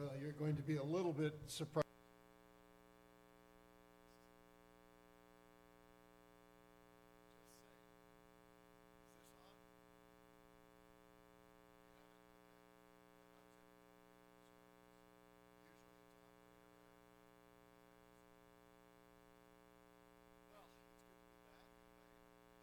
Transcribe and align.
Well, 0.00 0.08
you're 0.22 0.32
going 0.32 0.56
to 0.56 0.62
be 0.62 0.76
a 0.76 0.82
little 0.82 1.12
bit 1.12 1.34
surprised. 1.46 1.84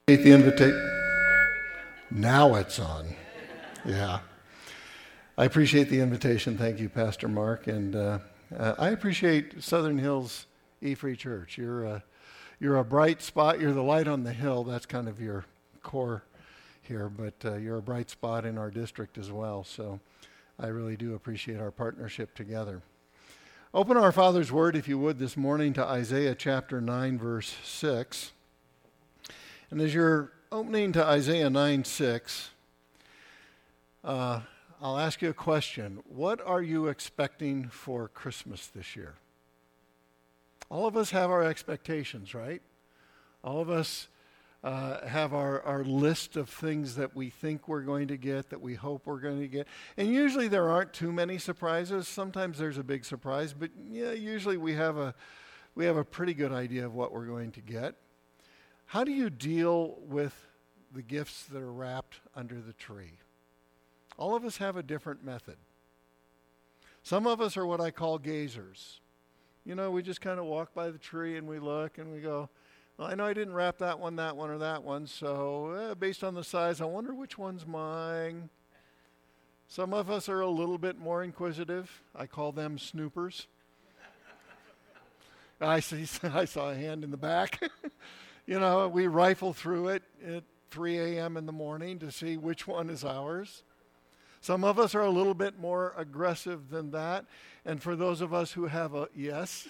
the 0.07 0.31
invitation. 0.31 0.91
Now 2.09 2.55
it's 2.55 2.79
on. 2.79 3.13
Yeah. 3.85 4.21
I 5.39 5.45
appreciate 5.45 5.89
the 5.89 5.99
invitation. 5.99 6.57
Thank 6.57 6.79
you, 6.79 6.89
Pastor 6.89 7.27
Mark. 7.27 7.67
And 7.67 7.95
uh, 7.95 8.17
uh, 8.57 8.73
I 8.79 8.89
appreciate 8.89 9.61
Southern 9.61 9.99
Hills 9.99 10.47
E 10.81 10.95
Free 10.95 11.15
Church. 11.15 11.59
You're 11.59 11.83
a, 11.83 12.03
you're 12.59 12.77
a 12.77 12.83
bright 12.83 13.21
spot. 13.21 13.59
You're 13.59 13.73
the 13.73 13.83
light 13.83 14.07
on 14.07 14.23
the 14.23 14.33
hill. 14.33 14.63
That's 14.63 14.87
kind 14.87 15.07
of 15.07 15.21
your 15.21 15.45
core 15.83 16.23
here, 16.81 17.07
but 17.07 17.35
uh, 17.45 17.57
you're 17.57 17.77
a 17.77 17.83
bright 17.83 18.09
spot 18.09 18.47
in 18.47 18.57
our 18.57 18.71
district 18.71 19.19
as 19.19 19.31
well. 19.31 19.63
So 19.63 19.99
I 20.57 20.69
really 20.69 20.97
do 20.97 21.13
appreciate 21.13 21.59
our 21.59 21.69
partnership 21.69 22.33
together. 22.33 22.81
Open 23.75 23.95
our 23.95 24.11
Father's 24.11 24.51
Word, 24.51 24.75
if 24.75 24.87
you 24.87 24.97
would, 24.97 25.19
this 25.19 25.37
morning 25.37 25.71
to 25.73 25.85
Isaiah 25.85 26.33
chapter 26.33 26.81
9, 26.81 27.19
verse 27.19 27.53
6. 27.63 28.31
And 29.69 29.81
as 29.81 29.93
you're 29.93 30.31
opening 30.51 30.93
to 30.93 31.05
Isaiah 31.05 31.51
9 31.51 31.83
6, 31.83 32.49
uh, 34.03 34.39
I'll 34.79 34.99
ask 34.99 35.23
you 35.23 35.29
a 35.29 35.33
question. 35.33 36.03
What 36.07 36.39
are 36.45 36.61
you 36.61 36.87
expecting 36.87 37.67
for 37.67 38.09
Christmas 38.09 38.67
this 38.67 38.95
year? 38.95 39.15
All 40.69 40.85
of 40.85 40.95
us 40.95 41.09
have 41.11 41.31
our 41.31 41.43
expectations, 41.43 42.35
right? 42.35 42.61
All 43.43 43.59
of 43.59 43.71
us 43.71 44.07
uh, 44.63 45.03
have 45.07 45.33
our, 45.33 45.63
our 45.63 45.83
list 45.83 46.35
of 46.35 46.47
things 46.47 46.95
that 46.95 47.15
we 47.15 47.31
think 47.31 47.67
we're 47.67 47.81
going 47.81 48.09
to 48.09 48.17
get, 48.17 48.51
that 48.51 48.61
we 48.61 48.75
hope 48.75 49.07
we're 49.07 49.19
going 49.19 49.39
to 49.39 49.47
get. 49.47 49.67
And 49.97 50.09
usually 50.13 50.47
there 50.47 50.69
aren't 50.69 50.93
too 50.93 51.11
many 51.11 51.39
surprises. 51.39 52.07
Sometimes 52.07 52.59
there's 52.59 52.77
a 52.77 52.83
big 52.83 53.03
surprise, 53.03 53.53
but 53.53 53.71
yeah, 53.89 54.11
usually 54.11 54.57
we 54.57 54.73
have 54.73 54.97
a, 54.97 55.15
we 55.73 55.85
have 55.85 55.97
a 55.97 56.05
pretty 56.05 56.35
good 56.35 56.51
idea 56.51 56.85
of 56.85 56.93
what 56.93 57.11
we're 57.11 57.25
going 57.25 57.51
to 57.53 57.61
get. 57.61 57.95
How 58.85 59.03
do 59.03 59.11
you 59.11 59.31
deal 59.31 59.97
with 60.07 60.35
the 60.93 61.01
gifts 61.01 61.45
that 61.45 61.61
are 61.63 61.71
wrapped 61.71 62.19
under 62.35 62.61
the 62.61 62.73
tree? 62.73 63.13
All 64.17 64.35
of 64.35 64.43
us 64.43 64.57
have 64.57 64.75
a 64.75 64.83
different 64.83 65.23
method. 65.23 65.57
Some 67.03 67.27
of 67.27 67.39
us 67.39 67.55
are 67.55 67.65
what 67.65 67.79
I 67.79 67.91
call 67.91 68.19
gazers. 68.19 68.99
You 69.63 69.75
know, 69.75 69.91
we 69.91 70.01
just 70.01 70.21
kind 70.21 70.39
of 70.39 70.45
walk 70.45 70.73
by 70.73 70.89
the 70.89 70.97
tree 70.97 71.37
and 71.37 71.47
we 71.47 71.59
look 71.59 71.97
and 71.97 72.11
we 72.11 72.19
go, 72.19 72.49
well, 72.97 73.07
I 73.07 73.15
know 73.15 73.25
I 73.25 73.33
didn't 73.33 73.53
wrap 73.53 73.77
that 73.77 73.99
one, 73.99 74.15
that 74.15 74.35
one, 74.35 74.49
or 74.49 74.57
that 74.57 74.83
one, 74.83 75.05
so 75.05 75.71
eh, 75.71 75.93
based 75.93 76.23
on 76.23 76.33
the 76.33 76.43
size, 76.43 76.81
I 76.81 76.85
wonder 76.85 77.13
which 77.13 77.37
one's 77.37 77.65
mine. 77.65 78.49
Some 79.67 79.93
of 79.93 80.09
us 80.09 80.29
are 80.29 80.41
a 80.41 80.49
little 80.49 80.77
bit 80.77 80.97
more 80.97 81.23
inquisitive. 81.23 82.01
I 82.15 82.25
call 82.25 82.51
them 82.51 82.79
snoopers. 82.79 83.47
I, 85.61 85.79
see, 85.81 86.05
I 86.23 86.45
saw 86.45 86.71
a 86.71 86.75
hand 86.75 87.03
in 87.03 87.11
the 87.11 87.17
back. 87.17 87.61
you 88.47 88.59
know, 88.59 88.87
we 88.87 89.07
rifle 89.07 89.53
through 89.53 89.89
it 89.89 90.03
at 90.25 90.43
3 90.71 90.97
a.m. 90.97 91.37
in 91.37 91.45
the 91.45 91.51
morning 91.51 91.99
to 91.99 92.11
see 92.11 92.37
which 92.37 92.65
one 92.65 92.89
is 92.89 93.03
ours. 93.03 93.63
Some 94.41 94.63
of 94.63 94.79
us 94.79 94.95
are 94.95 95.01
a 95.01 95.09
little 95.09 95.33
bit 95.33 95.59
more 95.59 95.93
aggressive 95.97 96.69
than 96.69 96.91
that. 96.91 97.25
And 97.65 97.81
for 97.81 97.95
those 97.95 98.21
of 98.21 98.33
us 98.33 98.51
who 98.53 98.67
have 98.67 98.93
a 98.93 99.09
yes, 99.15 99.67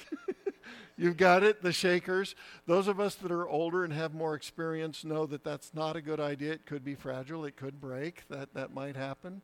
you've 0.97 1.17
got 1.17 1.43
it, 1.43 1.61
the 1.61 1.71
shakers. 1.71 2.35
Those 2.65 2.87
of 2.87 2.99
us 2.99 3.15
that 3.15 3.31
are 3.31 3.47
older 3.47 3.83
and 3.83 3.93
have 3.93 4.13
more 4.13 4.35
experience 4.35 5.03
know 5.03 5.25
that 5.25 5.43
that's 5.43 5.73
not 5.73 5.95
a 5.95 6.01
good 6.01 6.19
idea. 6.19 6.53
It 6.53 6.65
could 6.65 6.83
be 6.83 6.95
fragile, 6.95 7.45
it 7.45 7.55
could 7.55 7.79
break, 7.79 8.23
that, 8.29 8.53
that 8.53 8.73
might 8.73 8.95
happen. 8.95 9.41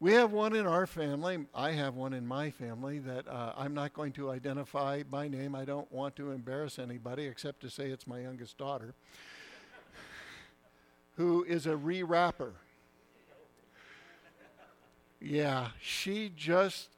We 0.00 0.12
have 0.12 0.30
one 0.30 0.54
in 0.54 0.64
our 0.64 0.86
family. 0.86 1.46
I 1.52 1.72
have 1.72 1.96
one 1.96 2.12
in 2.12 2.24
my 2.24 2.50
family 2.50 3.00
that 3.00 3.26
uh, 3.26 3.54
I'm 3.56 3.74
not 3.74 3.92
going 3.92 4.12
to 4.12 4.30
identify 4.30 5.02
by 5.02 5.26
name. 5.26 5.56
I 5.56 5.64
don't 5.64 5.90
want 5.90 6.14
to 6.16 6.30
embarrass 6.30 6.78
anybody 6.78 7.26
except 7.26 7.62
to 7.62 7.70
say 7.70 7.86
it's 7.86 8.06
my 8.06 8.20
youngest 8.20 8.58
daughter, 8.58 8.94
who 11.16 11.42
is 11.42 11.66
a 11.66 11.76
re 11.76 12.04
wrapper. 12.04 12.54
Yeah, 15.20 15.68
she 15.80 16.32
just 16.34 16.90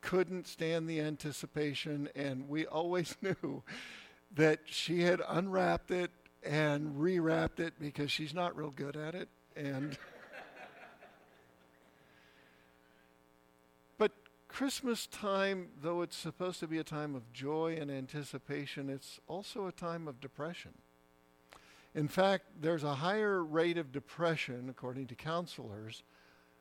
couldn't 0.00 0.46
stand 0.46 0.88
the 0.88 1.00
anticipation, 1.00 2.08
and 2.14 2.48
we 2.48 2.66
always 2.66 3.16
knew 3.22 3.62
that 4.34 4.60
she 4.66 5.02
had 5.02 5.20
unwrapped 5.28 5.90
it 5.90 6.10
and 6.44 6.94
rewrapped 6.96 7.58
it 7.58 7.74
because 7.80 8.12
she's 8.12 8.34
not 8.34 8.56
real 8.56 8.70
good 8.70 8.96
at 8.96 9.14
it. 9.14 9.28
And 9.56 9.92
but 13.98 14.12
Christmas 14.48 15.06
time, 15.06 15.68
though 15.80 16.02
it's 16.02 16.16
supposed 16.16 16.60
to 16.60 16.68
be 16.68 16.78
a 16.78 16.84
time 16.84 17.14
of 17.14 17.32
joy 17.32 17.78
and 17.80 17.90
anticipation, 17.90 18.90
it's 18.90 19.20
also 19.26 19.66
a 19.66 19.72
time 19.72 20.06
of 20.06 20.20
depression. 20.20 20.72
In 21.94 22.08
fact, 22.08 22.44
there's 22.60 22.84
a 22.84 22.96
higher 22.96 23.42
rate 23.42 23.78
of 23.78 23.92
depression, 23.92 24.68
according 24.68 25.06
to 25.06 25.14
counselors, 25.14 26.02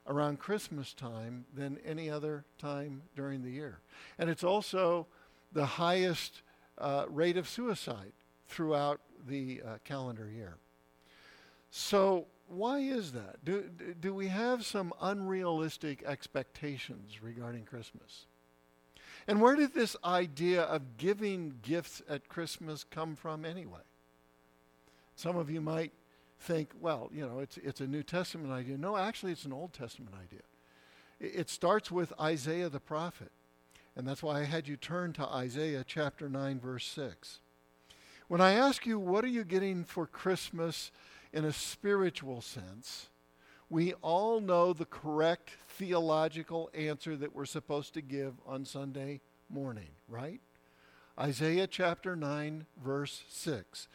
around 0.07 0.39
Christmas 0.39 0.93
time 0.93 1.45
than 1.53 1.77
any 1.85 2.09
other 2.09 2.45
time 2.57 3.03
during 3.15 3.41
the 3.43 3.49
year. 3.49 3.79
And 4.17 4.29
it's 4.29 4.43
also 4.43 5.07
the 5.51 5.65
highest 5.65 6.41
uh, 6.77 7.05
rate 7.07 7.37
of 7.37 7.47
suicide 7.47 8.11
throughout 8.47 8.99
the 9.27 9.61
uh, 9.65 9.77
calendar 9.83 10.29
year. 10.29 10.57
So, 11.71 12.27
why 12.47 12.79
is 12.79 13.13
that? 13.13 13.43
Do, 13.43 13.63
do 13.99 14.13
we 14.13 14.27
have 14.27 14.65
some 14.65 14.93
unrealistic 15.01 16.03
expectations 16.03 17.23
regarding 17.23 17.63
Christmas? 17.63 18.25
And 19.27 19.41
where 19.41 19.55
did 19.55 19.73
this 19.73 19.95
idea 20.03 20.63
of 20.63 20.97
giving 20.97 21.55
gifts 21.61 22.01
at 22.09 22.27
Christmas 22.27 22.83
come 22.83 23.15
from 23.15 23.45
anyway? 23.45 23.79
Some 25.15 25.37
of 25.37 25.49
you 25.49 25.61
might 25.61 25.93
think, 26.43 26.69
well, 26.79 27.09
you 27.13 27.25
know, 27.25 27.39
it's, 27.39 27.57
it's 27.57 27.81
a 27.81 27.87
New 27.87 28.03
Testament 28.03 28.51
idea. 28.51 28.77
No, 28.77 28.97
actually, 28.97 29.31
it's 29.31 29.45
an 29.45 29.53
Old 29.53 29.73
Testament 29.73 30.15
idea. 30.15 30.43
It, 31.19 31.39
it 31.39 31.49
starts 31.49 31.89
with 31.89 32.13
Isaiah 32.19 32.69
the 32.69 32.79
prophet. 32.79 33.31
And 33.95 34.07
that's 34.07 34.23
why 34.23 34.41
I 34.41 34.43
had 34.43 34.67
you 34.67 34.75
turn 34.75 35.13
to 35.13 35.25
Isaiah 35.27 35.83
chapter 35.85 36.27
9, 36.27 36.59
verse 36.59 36.85
6. 36.87 37.39
When 38.27 38.41
I 38.41 38.53
ask 38.53 38.85
you, 38.85 38.97
what 38.99 39.23
are 39.23 39.27
you 39.27 39.43
getting 39.43 39.83
for 39.83 40.07
Christmas 40.07 40.91
in 41.31 41.45
a 41.45 41.53
spiritual 41.53 42.41
sense, 42.41 43.09
we 43.69 43.93
all 44.01 44.39
know 44.39 44.73
the 44.73 44.85
correct 44.85 45.51
theological 45.67 46.69
answer 46.73 47.15
that 47.15 47.35
we're 47.35 47.45
supposed 47.45 47.93
to 47.95 48.01
give 48.01 48.33
on 48.45 48.65
Sunday 48.65 49.21
morning, 49.49 49.89
right? 50.07 50.41
Isaiah 51.19 51.67
chapter 51.67 52.15
9, 52.15 52.65
verse 52.83 53.23
6. 53.29 53.87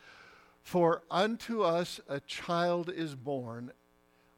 For 0.68 1.00
unto 1.10 1.62
us 1.62 1.98
a 2.10 2.20
child 2.20 2.92
is 2.94 3.14
born, 3.14 3.72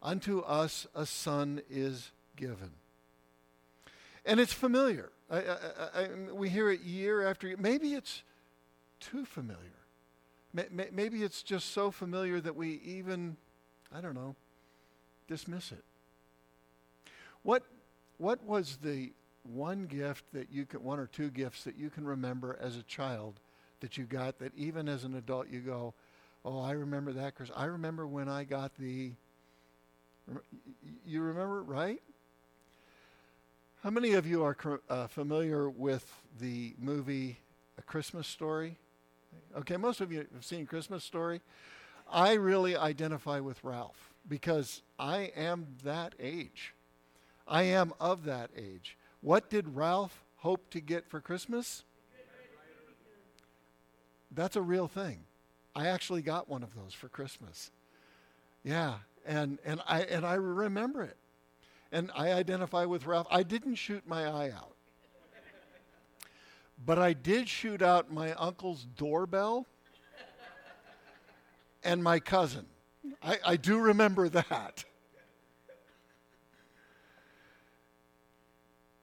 unto 0.00 0.38
us 0.42 0.86
a 0.94 1.04
son 1.04 1.60
is 1.68 2.12
given. 2.36 2.70
And 4.24 4.38
it's 4.38 4.52
familiar. 4.52 5.10
I, 5.28 5.38
I, 5.38 5.54
I, 5.92 6.08
we 6.32 6.48
hear 6.48 6.70
it 6.70 6.82
year 6.82 7.26
after 7.26 7.48
year. 7.48 7.56
Maybe 7.58 7.94
it's 7.94 8.22
too 9.00 9.24
familiar. 9.24 9.74
Maybe 10.52 11.24
it's 11.24 11.42
just 11.42 11.72
so 11.72 11.90
familiar 11.90 12.40
that 12.40 12.54
we 12.54 12.80
even, 12.84 13.36
I 13.92 14.00
don't 14.00 14.14
know, 14.14 14.36
dismiss 15.26 15.72
it. 15.72 15.82
What, 17.42 17.64
what 18.18 18.40
was 18.44 18.78
the 18.80 19.10
one 19.42 19.86
gift 19.86 20.26
that 20.32 20.52
you 20.52 20.64
can, 20.64 20.84
one 20.84 21.00
or 21.00 21.08
two 21.08 21.30
gifts 21.30 21.64
that 21.64 21.76
you 21.76 21.90
can 21.90 22.04
remember 22.04 22.56
as 22.60 22.76
a 22.76 22.84
child 22.84 23.40
that 23.80 23.98
you 23.98 24.04
got 24.04 24.38
that 24.38 24.54
even 24.54 24.88
as 24.88 25.02
an 25.02 25.16
adult 25.16 25.48
you 25.50 25.58
go, 25.58 25.92
Oh, 26.44 26.60
I 26.60 26.72
remember 26.72 27.12
that, 27.12 27.34
Chris. 27.34 27.50
I 27.54 27.66
remember 27.66 28.06
when 28.06 28.28
I 28.28 28.44
got 28.44 28.74
the. 28.78 29.12
You 31.04 31.22
remember, 31.22 31.62
right? 31.62 32.00
How 33.82 33.90
many 33.90 34.12
of 34.12 34.26
you 34.26 34.42
are 34.44 34.56
uh, 34.88 35.06
familiar 35.06 35.68
with 35.68 36.06
the 36.38 36.74
movie 36.78 37.38
A 37.78 37.82
Christmas 37.82 38.26
Story? 38.26 38.76
Okay, 39.56 39.76
most 39.76 40.00
of 40.00 40.12
you 40.12 40.26
have 40.34 40.44
seen 40.44 40.66
Christmas 40.66 41.02
Story. 41.02 41.40
I 42.10 42.34
really 42.34 42.76
identify 42.76 43.40
with 43.40 43.62
Ralph 43.64 44.12
because 44.28 44.82
I 44.98 45.32
am 45.36 45.66
that 45.84 46.14
age. 46.20 46.74
I 47.46 47.62
am 47.62 47.92
of 48.00 48.24
that 48.24 48.50
age. 48.56 48.96
What 49.20 49.50
did 49.50 49.76
Ralph 49.76 50.24
hope 50.36 50.70
to 50.70 50.80
get 50.80 51.08
for 51.08 51.20
Christmas? 51.20 51.84
That's 54.30 54.56
a 54.56 54.62
real 54.62 54.88
thing. 54.88 55.24
I 55.74 55.86
actually 55.86 56.22
got 56.22 56.48
one 56.48 56.62
of 56.62 56.74
those 56.74 56.92
for 56.94 57.08
Christmas. 57.08 57.70
Yeah, 58.64 58.94
and 59.26 59.58
and 59.64 59.80
I 59.86 60.02
and 60.02 60.26
I 60.26 60.34
remember 60.34 61.02
it. 61.02 61.16
and 61.92 62.10
I 62.14 62.32
identify 62.32 62.84
with 62.84 63.06
Ralph. 63.06 63.26
I 63.30 63.42
didn't 63.42 63.74
shoot 63.76 64.06
my 64.06 64.26
eye 64.26 64.50
out. 64.50 64.74
But 66.84 66.98
I 66.98 67.12
did 67.12 67.48
shoot 67.48 67.82
out 67.82 68.10
my 68.10 68.32
uncle's 68.34 68.86
doorbell 68.96 69.66
and 71.84 72.02
my 72.02 72.20
cousin. 72.20 72.66
I, 73.22 73.38
I 73.44 73.56
do 73.56 73.78
remember 73.78 74.28
that. 74.28 74.84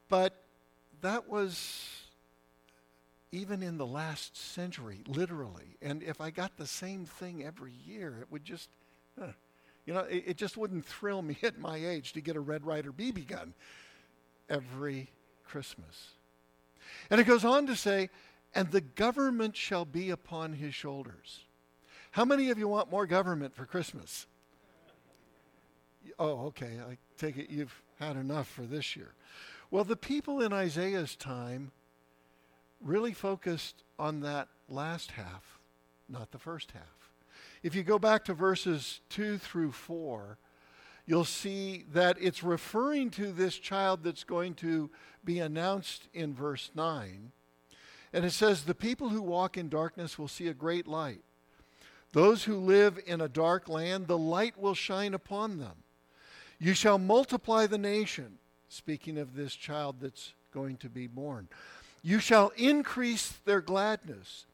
But 0.09 0.41
that 1.01 1.29
was 1.29 1.96
even 3.37 3.61
in 3.61 3.77
the 3.77 3.85
last 3.85 4.35
century, 4.35 5.01
literally. 5.07 5.77
And 5.81 6.01
if 6.01 6.19
I 6.19 6.31
got 6.31 6.57
the 6.57 6.65
same 6.65 7.05
thing 7.05 7.43
every 7.43 7.73
year, 7.85 8.17
it 8.21 8.31
would 8.31 8.43
just, 8.43 8.69
uh, 9.21 9.27
you 9.85 9.93
know, 9.93 10.01
it, 10.01 10.23
it, 10.25 10.37
just 10.37 10.57
wouldn't 10.57 10.85
thrill 10.85 11.21
me 11.21 11.37
at 11.43 11.59
my 11.59 11.77
age 11.77 12.13
to 12.13 12.21
get 12.21 12.35
a 12.35 12.39
Red 12.39 12.65
Ryder 12.65 12.91
BB 12.91 13.27
gun 13.27 13.53
every 14.49 15.11
Christmas. 15.45 16.13
And 17.11 17.21
it 17.21 17.25
goes 17.25 17.45
on 17.45 17.67
to 17.67 17.75
say, 17.75 18.09
and 18.55 18.71
the 18.71 18.81
government 18.81 19.55
shall 19.55 19.85
be 19.85 20.09
upon 20.09 20.53
his 20.53 20.73
shoulders. 20.73 21.41
How 22.11 22.25
many 22.25 22.49
of 22.49 22.57
you 22.57 22.67
want 22.67 22.89
more 22.89 23.05
government 23.05 23.53
for 23.53 23.65
Christmas? 23.65 24.25
Oh, 26.17 26.47
okay. 26.47 26.79
I 26.89 26.97
take 27.17 27.37
it 27.37 27.51
you've 27.51 27.83
had 27.99 28.15
enough 28.15 28.47
for 28.47 28.63
this 28.63 28.95
year. 28.95 29.13
Well, 29.69 29.83
the 29.83 29.97
people 29.97 30.41
in 30.41 30.53
Isaiah's 30.53 31.15
time 31.15 31.71
really 32.81 33.13
focused 33.13 33.83
on 33.97 34.21
that 34.21 34.47
last 34.69 35.11
half, 35.11 35.59
not 36.09 36.31
the 36.31 36.39
first 36.39 36.71
half. 36.71 37.11
If 37.63 37.75
you 37.75 37.83
go 37.83 37.99
back 37.99 38.25
to 38.25 38.33
verses 38.33 39.01
2 39.09 39.37
through 39.37 39.71
4, 39.71 40.37
you'll 41.05 41.25
see 41.25 41.85
that 41.91 42.17
it's 42.19 42.43
referring 42.43 43.09
to 43.11 43.31
this 43.31 43.57
child 43.57 44.03
that's 44.03 44.23
going 44.23 44.53
to 44.55 44.89
be 45.23 45.39
announced 45.39 46.07
in 46.13 46.33
verse 46.33 46.69
9. 46.75 47.31
And 48.13 48.25
it 48.25 48.31
says, 48.31 48.63
The 48.63 48.75
people 48.75 49.09
who 49.09 49.21
walk 49.21 49.57
in 49.57 49.69
darkness 49.69 50.17
will 50.17 50.27
see 50.27 50.47
a 50.47 50.53
great 50.53 50.87
light. 50.87 51.21
Those 52.13 52.45
who 52.45 52.55
live 52.55 52.99
in 53.05 53.21
a 53.21 53.27
dark 53.27 53.67
land, 53.67 54.07
the 54.07 54.17
light 54.17 54.57
will 54.57 54.73
shine 54.73 55.13
upon 55.13 55.57
them. 55.57 55.83
You 56.59 56.73
shall 56.73 56.97
multiply 56.97 57.67
the 57.67 57.77
nation. 57.77 58.37
Speaking 58.69 59.17
of 59.17 59.35
this 59.35 59.53
child 59.53 59.97
that's 60.01 60.33
going 60.53 60.77
to 60.77 60.89
be 60.89 61.07
born. 61.07 61.47
You 62.01 62.19
shall 62.19 62.49
increase 62.55 63.29
their 63.45 63.61
gladness. 63.61 64.45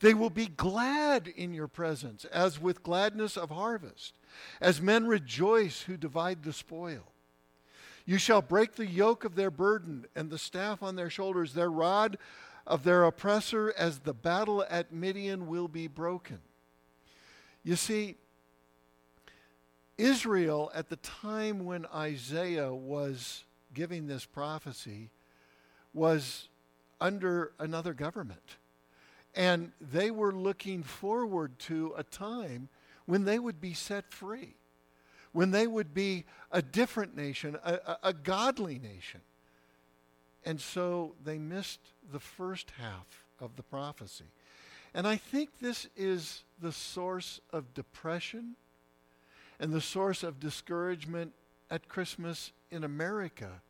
They 0.00 0.14
will 0.14 0.30
be 0.30 0.46
glad 0.46 1.28
in 1.28 1.54
your 1.54 1.68
presence, 1.68 2.24
as 2.26 2.60
with 2.60 2.82
gladness 2.82 3.36
of 3.36 3.50
harvest, 3.50 4.14
as 4.60 4.80
men 4.80 5.06
rejoice 5.06 5.82
who 5.82 5.96
divide 5.96 6.42
the 6.42 6.52
spoil. 6.52 7.12
You 8.04 8.18
shall 8.18 8.42
break 8.42 8.74
the 8.74 8.86
yoke 8.86 9.24
of 9.24 9.36
their 9.36 9.50
burden 9.50 10.06
and 10.16 10.30
the 10.30 10.38
staff 10.38 10.82
on 10.82 10.96
their 10.96 11.10
shoulders, 11.10 11.54
their 11.54 11.70
rod 11.70 12.18
of 12.66 12.82
their 12.82 13.04
oppressor, 13.04 13.72
as 13.76 14.00
the 14.00 14.14
battle 14.14 14.64
at 14.68 14.92
Midian 14.92 15.46
will 15.46 15.68
be 15.68 15.86
broken. 15.86 16.40
You 17.62 17.76
see, 17.76 18.16
Israel, 19.96 20.70
at 20.74 20.88
the 20.88 20.96
time 20.96 21.64
when 21.64 21.86
Isaiah 21.94 22.74
was 22.74 23.44
giving 23.72 24.06
this 24.06 24.24
prophecy, 24.24 25.10
was 25.94 26.48
under 27.02 27.50
another 27.58 27.92
government. 27.92 28.56
And 29.34 29.72
they 29.80 30.10
were 30.10 30.32
looking 30.32 30.84
forward 30.84 31.58
to 31.60 31.94
a 31.96 32.04
time 32.04 32.68
when 33.06 33.24
they 33.24 33.40
would 33.40 33.60
be 33.60 33.74
set 33.74 34.12
free, 34.12 34.54
when 35.32 35.50
they 35.50 35.66
would 35.66 35.92
be 35.92 36.24
a 36.52 36.62
different 36.62 37.16
nation, 37.16 37.58
a, 37.64 37.74
a, 37.74 37.98
a 38.04 38.12
godly 38.12 38.78
nation. 38.78 39.20
And 40.44 40.60
so 40.60 41.14
they 41.24 41.38
missed 41.38 41.80
the 42.12 42.20
first 42.20 42.72
half 42.78 43.24
of 43.40 43.56
the 43.56 43.62
prophecy. 43.64 44.30
And 44.94 45.06
I 45.06 45.16
think 45.16 45.58
this 45.60 45.88
is 45.96 46.44
the 46.60 46.72
source 46.72 47.40
of 47.52 47.74
depression 47.74 48.54
and 49.58 49.72
the 49.72 49.80
source 49.80 50.22
of 50.22 50.38
discouragement 50.38 51.32
at 51.68 51.88
Christmas 51.88 52.52
in 52.70 52.84
America, 52.84 53.62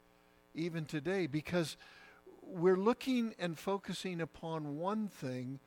even 0.55 0.85
today, 0.85 1.27
because 1.27 1.77
we're 2.53 2.77
looking 2.77 3.35
and 3.39 3.59
focusing 3.59 4.21
upon 4.21 4.77
one 4.77 5.09
thing 5.09 5.59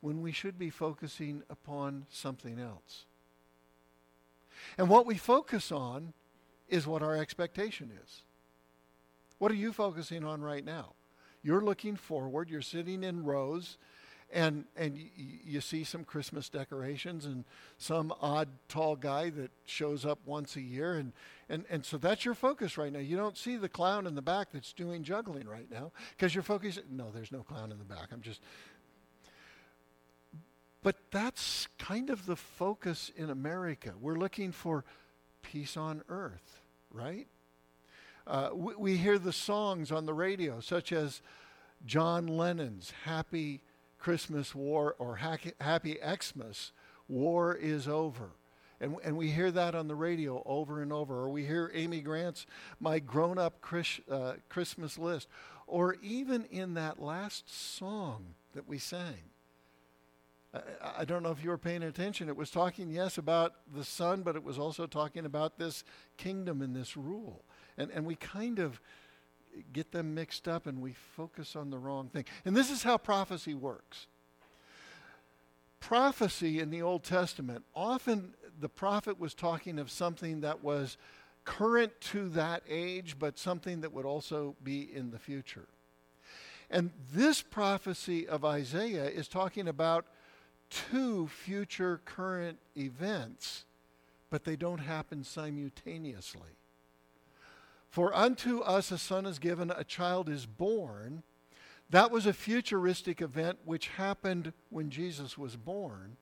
when 0.00 0.22
we 0.22 0.32
should 0.32 0.58
be 0.58 0.70
focusing 0.70 1.42
upon 1.50 2.06
something 2.08 2.58
else. 2.58 3.06
And 4.76 4.88
what 4.88 5.06
we 5.06 5.16
focus 5.16 5.72
on 5.72 6.12
is 6.68 6.86
what 6.86 7.02
our 7.02 7.16
expectation 7.16 7.90
is. 8.04 8.22
What 9.38 9.50
are 9.50 9.56
you 9.56 9.72
focusing 9.72 10.24
on 10.24 10.40
right 10.40 10.64
now? 10.64 10.94
You're 11.42 11.62
looking 11.62 11.96
forward, 11.96 12.50
you're 12.50 12.62
sitting 12.62 13.04
in 13.04 13.24
rows 13.24 13.78
and 14.32 14.64
and 14.76 14.94
y- 14.94 15.10
you 15.44 15.60
see 15.60 15.84
some 15.84 16.04
Christmas 16.04 16.48
decorations 16.48 17.24
and 17.24 17.44
some 17.78 18.12
odd 18.20 18.48
tall 18.68 18.96
guy 18.96 19.30
that 19.30 19.50
shows 19.64 20.04
up 20.04 20.18
once 20.26 20.56
a 20.56 20.60
year 20.60 20.94
and 20.94 21.12
and 21.48 21.64
and 21.70 21.84
so 21.84 21.96
that's 21.96 22.24
your 22.24 22.34
focus 22.34 22.76
right 22.76 22.92
now. 22.92 22.98
You 22.98 23.16
don't 23.16 23.36
see 23.36 23.56
the 23.56 23.68
clown 23.68 24.06
in 24.06 24.14
the 24.14 24.22
back 24.22 24.48
that's 24.52 24.72
doing 24.72 25.02
juggling 25.02 25.48
right 25.48 25.70
now 25.70 25.92
because 26.10 26.34
you're 26.34 26.42
focused. 26.42 26.80
No, 26.90 27.10
there's 27.10 27.32
no 27.32 27.42
clown 27.42 27.72
in 27.72 27.78
the 27.78 27.84
back. 27.84 28.08
I'm 28.12 28.20
just. 28.20 28.40
But 30.82 30.96
that's 31.10 31.66
kind 31.78 32.08
of 32.08 32.26
the 32.26 32.36
focus 32.36 33.10
in 33.16 33.30
America. 33.30 33.94
We're 34.00 34.14
looking 34.14 34.52
for 34.52 34.84
peace 35.42 35.76
on 35.76 36.02
earth, 36.08 36.60
right? 36.92 37.26
Uh, 38.26 38.50
we, 38.52 38.74
we 38.76 38.96
hear 38.96 39.18
the 39.18 39.32
songs 39.32 39.90
on 39.90 40.06
the 40.06 40.14
radio, 40.14 40.60
such 40.60 40.92
as 40.92 41.22
John 41.84 42.26
Lennon's 42.26 42.92
"Happy." 43.04 43.62
Christmas 43.98 44.54
war 44.54 44.94
or 44.98 45.16
Happy 45.16 45.98
Xmas, 46.22 46.72
war 47.08 47.54
is 47.54 47.88
over. 47.88 48.30
And, 48.80 48.96
and 49.02 49.16
we 49.16 49.30
hear 49.30 49.50
that 49.50 49.74
on 49.74 49.88
the 49.88 49.94
radio 49.96 50.42
over 50.46 50.80
and 50.82 50.92
over. 50.92 51.14
Or 51.22 51.30
we 51.30 51.44
hear 51.44 51.70
Amy 51.74 52.00
Grant's 52.00 52.46
My 52.78 53.00
Grown 53.00 53.38
Up 53.38 53.60
Chris, 53.60 54.00
uh, 54.10 54.34
Christmas 54.48 54.98
List. 54.98 55.28
Or 55.66 55.96
even 56.00 56.44
in 56.44 56.74
that 56.74 57.02
last 57.02 57.52
song 57.52 58.34
that 58.54 58.68
we 58.68 58.78
sang. 58.78 59.30
I, 60.96 61.04
don't 61.04 61.22
know 61.22 61.30
if 61.30 61.44
you 61.44 61.50
were 61.50 61.58
paying 61.58 61.82
attention. 61.82 62.28
It 62.28 62.36
was 62.36 62.50
talking, 62.50 62.90
yes, 62.90 63.18
about 63.18 63.54
the 63.74 63.84
Son, 63.84 64.22
but 64.22 64.34
it 64.34 64.42
was 64.42 64.58
also 64.58 64.86
talking 64.86 65.26
about 65.26 65.58
this 65.58 65.84
kingdom 66.16 66.62
and 66.62 66.74
this 66.74 66.96
rule. 66.96 67.44
And, 67.76 67.90
and 67.90 68.06
we 68.06 68.14
kind 68.14 68.58
of 68.58 68.80
get 69.72 69.92
them 69.92 70.14
mixed 70.14 70.48
up 70.48 70.66
and 70.66 70.80
we 70.80 70.94
focus 71.16 71.56
on 71.56 71.70
the 71.70 71.78
wrong 71.78 72.08
thing. 72.08 72.24
And 72.44 72.56
this 72.56 72.70
is 72.70 72.82
how 72.82 72.98
prophecy 72.98 73.54
works. 73.54 74.06
Prophecy 75.80 76.60
in 76.60 76.70
the 76.70 76.82
Old 76.82 77.04
Testament, 77.04 77.64
often 77.74 78.34
the 78.60 78.68
prophet 78.68 79.18
was 79.18 79.34
talking 79.34 79.78
of 79.78 79.90
something 79.90 80.40
that 80.40 80.62
was 80.62 80.96
current 81.44 81.92
to 82.00 82.28
that 82.30 82.62
age, 82.68 83.16
but 83.18 83.38
something 83.38 83.80
that 83.80 83.92
would 83.92 84.04
also 84.04 84.56
be 84.62 84.88
in 84.94 85.10
the 85.10 85.18
future. 85.18 85.66
And 86.70 86.90
this 87.14 87.40
prophecy 87.40 88.28
of 88.28 88.44
Isaiah 88.44 89.06
is 89.06 89.28
talking 89.28 89.68
about 89.68 90.04
two 90.68 91.28
future 91.28 92.00
current 92.04 92.58
events, 92.76 93.64
but 94.28 94.44
they 94.44 94.56
don't 94.56 94.78
happen 94.78 95.24
simultaneously. 95.24 96.57
For 97.88 98.14
unto 98.14 98.60
us 98.60 98.90
a 98.90 98.98
son 98.98 99.26
is 99.26 99.38
given, 99.38 99.70
a 99.70 99.84
child 99.84 100.28
is 100.28 100.46
born. 100.46 101.22
That 101.90 102.10
was 102.10 102.26
a 102.26 102.32
futuristic 102.32 103.22
event 103.22 103.58
which 103.64 103.88
happened 103.88 104.52
when 104.70 104.90
Jesus 104.90 105.38
was 105.38 105.56
born. 105.56 106.16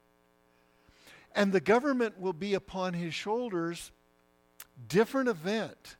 And 1.34 1.52
the 1.52 1.60
government 1.60 2.20
will 2.20 2.32
be 2.32 2.54
upon 2.54 2.94
his 2.94 3.14
shoulders. 3.14 3.90
Different 4.88 5.28
event. 5.28 5.96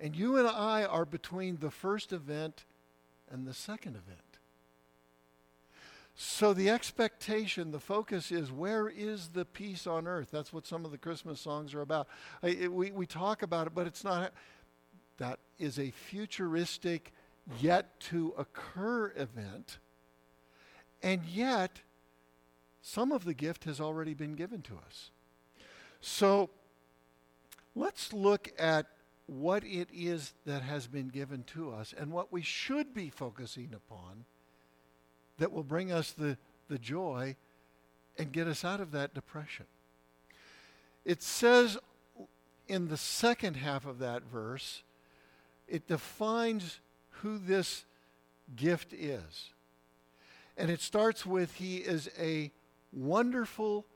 And 0.00 0.16
you 0.16 0.38
and 0.38 0.48
I 0.48 0.84
are 0.84 1.04
between 1.04 1.58
the 1.58 1.70
first 1.70 2.12
event 2.12 2.64
and 3.30 3.46
the 3.46 3.54
second 3.54 3.96
event. 3.96 4.27
So 6.20 6.52
the 6.52 6.68
expectation, 6.68 7.70
the 7.70 7.78
focus 7.78 8.32
is 8.32 8.50
where 8.50 8.88
is 8.88 9.28
the 9.28 9.44
peace 9.44 9.86
on 9.86 10.08
earth? 10.08 10.30
That's 10.32 10.52
what 10.52 10.66
some 10.66 10.84
of 10.84 10.90
the 10.90 10.98
Christmas 10.98 11.40
songs 11.40 11.74
are 11.74 11.80
about. 11.80 12.08
I, 12.42 12.48
it, 12.48 12.72
we, 12.72 12.90
we 12.90 13.06
talk 13.06 13.44
about 13.44 13.68
it, 13.68 13.72
but 13.72 13.86
it's 13.86 14.02
not. 14.02 14.32
That 15.18 15.38
is 15.60 15.78
a 15.78 15.92
futuristic, 15.92 17.12
yet 17.60 18.00
to 18.00 18.34
occur 18.36 19.12
event. 19.14 19.78
And 21.04 21.24
yet, 21.24 21.82
some 22.82 23.12
of 23.12 23.24
the 23.24 23.34
gift 23.34 23.62
has 23.62 23.80
already 23.80 24.14
been 24.14 24.34
given 24.34 24.60
to 24.62 24.74
us. 24.74 25.12
So 26.00 26.50
let's 27.76 28.12
look 28.12 28.50
at 28.58 28.86
what 29.26 29.62
it 29.62 29.88
is 29.94 30.34
that 30.46 30.62
has 30.62 30.88
been 30.88 31.10
given 31.10 31.44
to 31.54 31.70
us 31.70 31.94
and 31.96 32.10
what 32.10 32.32
we 32.32 32.42
should 32.42 32.92
be 32.92 33.08
focusing 33.08 33.72
upon 33.72 34.24
that 35.38 35.52
will 35.52 35.62
bring 35.62 35.92
us 35.92 36.12
the, 36.12 36.36
the 36.68 36.78
joy 36.78 37.36
and 38.18 38.32
get 38.32 38.46
us 38.46 38.64
out 38.64 38.80
of 38.80 38.90
that 38.92 39.14
depression. 39.14 39.66
It 41.04 41.22
says 41.22 41.78
in 42.66 42.88
the 42.88 42.96
second 42.96 43.56
half 43.56 43.86
of 43.86 43.98
that 44.00 44.22
verse, 44.24 44.82
it 45.66 45.86
defines 45.86 46.80
who 47.22 47.38
this 47.38 47.84
gift 48.56 48.92
is. 48.92 49.50
And 50.56 50.70
it 50.70 50.80
starts 50.80 51.24
with 51.24 51.54
He 51.54 51.78
is 51.78 52.10
a 52.18 52.50
wonderful 52.92 53.86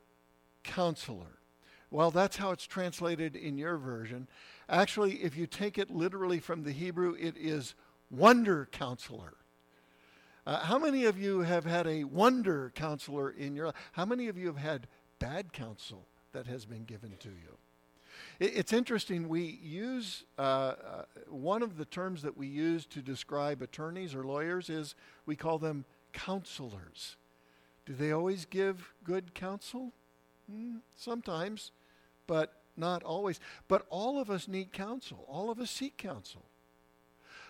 counselor. 0.62 1.38
Well, 1.90 2.10
that's 2.10 2.36
how 2.36 2.52
it's 2.52 2.66
translated 2.66 3.36
in 3.36 3.58
your 3.58 3.76
version. 3.76 4.28
Actually, 4.68 5.16
if 5.16 5.36
you 5.36 5.46
take 5.46 5.76
it 5.76 5.90
literally 5.90 6.38
from 6.38 6.62
the 6.62 6.72
Hebrew, 6.72 7.14
it 7.18 7.36
is 7.36 7.74
wonder 8.10 8.68
counselor. 8.70 9.34
Uh, 10.44 10.58
how 10.58 10.78
many 10.78 11.04
of 11.04 11.18
you 11.18 11.40
have 11.40 11.64
had 11.64 11.86
a 11.86 12.04
wonder 12.04 12.72
counselor 12.74 13.30
in 13.30 13.54
your 13.54 13.66
life? 13.66 13.76
How 13.92 14.04
many 14.04 14.28
of 14.28 14.36
you 14.36 14.46
have 14.46 14.56
had 14.56 14.88
bad 15.18 15.52
counsel 15.52 16.06
that 16.32 16.46
has 16.46 16.64
been 16.64 16.84
given 16.84 17.14
to 17.20 17.28
you? 17.28 17.56
It, 18.40 18.56
it's 18.56 18.72
interesting. 18.72 19.28
We 19.28 19.42
use 19.62 20.24
uh, 20.38 20.42
uh, 20.42 20.74
one 21.28 21.62
of 21.62 21.76
the 21.76 21.84
terms 21.84 22.22
that 22.22 22.36
we 22.36 22.48
use 22.48 22.86
to 22.86 23.00
describe 23.00 23.62
attorneys 23.62 24.14
or 24.14 24.24
lawyers 24.24 24.68
is 24.68 24.96
we 25.26 25.36
call 25.36 25.58
them 25.58 25.84
counselors. 26.12 27.16
Do 27.86 27.94
they 27.94 28.10
always 28.10 28.44
give 28.44 28.92
good 29.04 29.34
counsel? 29.34 29.92
Mm, 30.52 30.80
sometimes, 30.96 31.70
but 32.26 32.62
not 32.76 33.04
always. 33.04 33.38
But 33.68 33.86
all 33.90 34.20
of 34.20 34.28
us 34.28 34.48
need 34.48 34.72
counsel. 34.72 35.24
All 35.28 35.50
of 35.50 35.60
us 35.60 35.70
seek 35.70 35.96
counsel. 35.96 36.42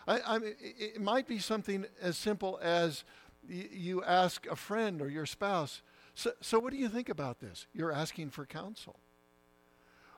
I, 0.06 0.18
I 0.20 0.38
it 0.42 1.00
might 1.00 1.26
be 1.26 1.38
something 1.38 1.86
as 2.00 2.16
simple 2.16 2.58
as 2.62 3.04
you 3.48 4.04
ask 4.04 4.46
a 4.46 4.56
friend 4.56 5.02
or 5.02 5.08
your 5.08 5.26
spouse, 5.26 5.82
so, 6.14 6.32
so 6.40 6.58
what 6.58 6.72
do 6.72 6.78
you 6.78 6.88
think 6.88 7.08
about 7.08 7.40
this? 7.40 7.66
You're 7.72 7.92
asking 7.92 8.30
for 8.30 8.44
counsel. 8.46 8.98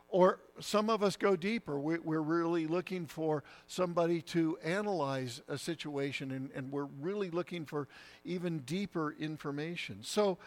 Or 0.09 0.39
some 0.61 0.91
of 0.91 1.03
us 1.03 1.17
go 1.17 1.35
deeper. 1.35 1.79
We, 1.79 1.99
we're 1.99 2.21
really 2.21 2.67
looking 2.67 3.07
for 3.07 3.43
somebody 3.67 4.23
to 4.23 4.57
analyze 4.63 5.43
a 5.49 5.59
situation, 5.59 6.31
and, 6.31 6.51
and 6.55 6.71
we're 6.71 6.89
really 7.01 7.31
looking 7.31 7.65
for 7.65 7.89
even 8.25 8.61
deeper 8.61 9.15
information. 9.19 9.99
So, 10.03 10.39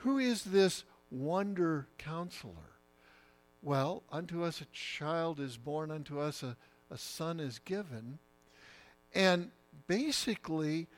who 0.00 0.18
is 0.18 0.42
this 0.42 0.84
wonder 1.10 1.86
counselor? 1.98 2.72
Well, 3.62 4.02
unto 4.10 4.42
us 4.42 4.60
a 4.60 4.66
child 4.66 5.40
is 5.40 5.56
born, 5.56 5.90
unto 5.90 6.18
us 6.18 6.42
a, 6.42 6.56
a 6.90 6.98
son 6.98 7.38
is 7.38 7.60
given. 7.60 8.18
And 9.16 9.50
basically, 9.86 10.88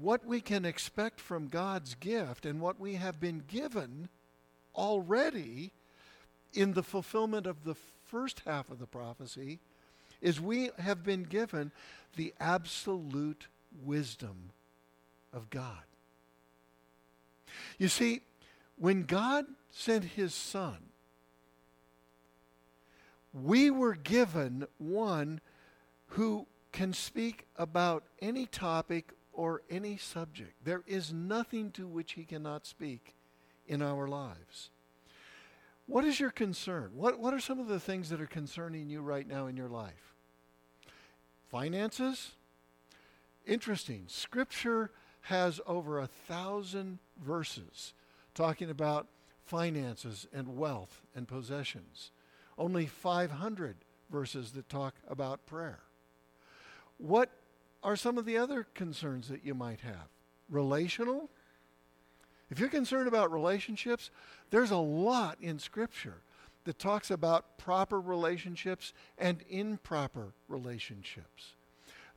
what 0.00 0.24
we 0.24 0.40
can 0.40 0.64
expect 0.64 1.20
from 1.20 1.48
God's 1.48 1.94
gift 1.94 2.46
and 2.46 2.58
what 2.58 2.80
we 2.80 2.94
have 2.94 3.20
been 3.20 3.44
given 3.46 4.08
already 4.74 5.70
in 6.54 6.72
the 6.72 6.82
fulfillment 6.82 7.46
of 7.46 7.64
the 7.64 7.74
first 8.06 8.40
half 8.46 8.70
of 8.70 8.78
the 8.78 8.86
prophecy 8.86 9.58
is 10.22 10.40
we 10.40 10.70
have 10.78 11.04
been 11.04 11.24
given 11.24 11.70
the 12.16 12.32
absolute 12.40 13.46
wisdom 13.84 14.52
of 15.34 15.50
God. 15.50 15.82
You 17.78 17.88
see, 17.88 18.22
when 18.78 19.02
God 19.02 19.44
sent 19.70 20.04
his 20.04 20.32
son, 20.32 20.78
we 23.34 23.70
were 23.70 23.94
given 23.94 24.66
one 24.78 25.42
who 26.08 26.46
can 26.80 26.94
speak 26.94 27.44
about 27.56 28.04
any 28.22 28.46
topic 28.46 29.12
or 29.34 29.60
any 29.68 29.98
subject. 29.98 30.54
There 30.64 30.82
is 30.86 31.12
nothing 31.12 31.72
to 31.72 31.86
which 31.86 32.12
he 32.12 32.24
cannot 32.24 32.64
speak 32.64 33.14
in 33.66 33.82
our 33.82 34.08
lives. 34.08 34.70
What 35.84 36.06
is 36.06 36.18
your 36.18 36.30
concern? 36.30 36.92
What, 36.94 37.18
what 37.18 37.34
are 37.34 37.38
some 37.38 37.58
of 37.58 37.68
the 37.68 37.80
things 37.80 38.08
that 38.08 38.18
are 38.18 38.26
concerning 38.26 38.88
you 38.88 39.02
right 39.02 39.28
now 39.28 39.46
in 39.46 39.58
your 39.58 39.68
life? 39.68 40.14
Finances? 41.50 42.30
Interesting. 43.46 44.04
Scripture 44.06 44.90
has 45.24 45.60
over 45.66 45.98
a 45.98 46.06
thousand 46.06 46.98
verses 47.22 47.92
talking 48.34 48.70
about 48.70 49.06
finances 49.44 50.26
and 50.32 50.56
wealth 50.56 51.02
and 51.14 51.28
possessions. 51.28 52.10
Only 52.56 52.86
500 52.86 53.76
verses 54.10 54.52
that 54.52 54.70
talk 54.70 54.94
about 55.06 55.44
prayer. 55.44 55.80
What 57.00 57.30
are 57.82 57.96
some 57.96 58.18
of 58.18 58.26
the 58.26 58.36
other 58.36 58.66
concerns 58.74 59.28
that 59.28 59.44
you 59.44 59.54
might 59.54 59.80
have? 59.80 60.08
Relational? 60.48 61.30
If 62.50 62.58
you're 62.58 62.68
concerned 62.68 63.08
about 63.08 63.32
relationships, 63.32 64.10
there's 64.50 64.70
a 64.70 64.76
lot 64.76 65.38
in 65.40 65.58
Scripture 65.58 66.22
that 66.64 66.78
talks 66.78 67.10
about 67.10 67.56
proper 67.56 68.00
relationships 68.00 68.92
and 69.16 69.38
improper 69.48 70.34
relationships. 70.48 71.54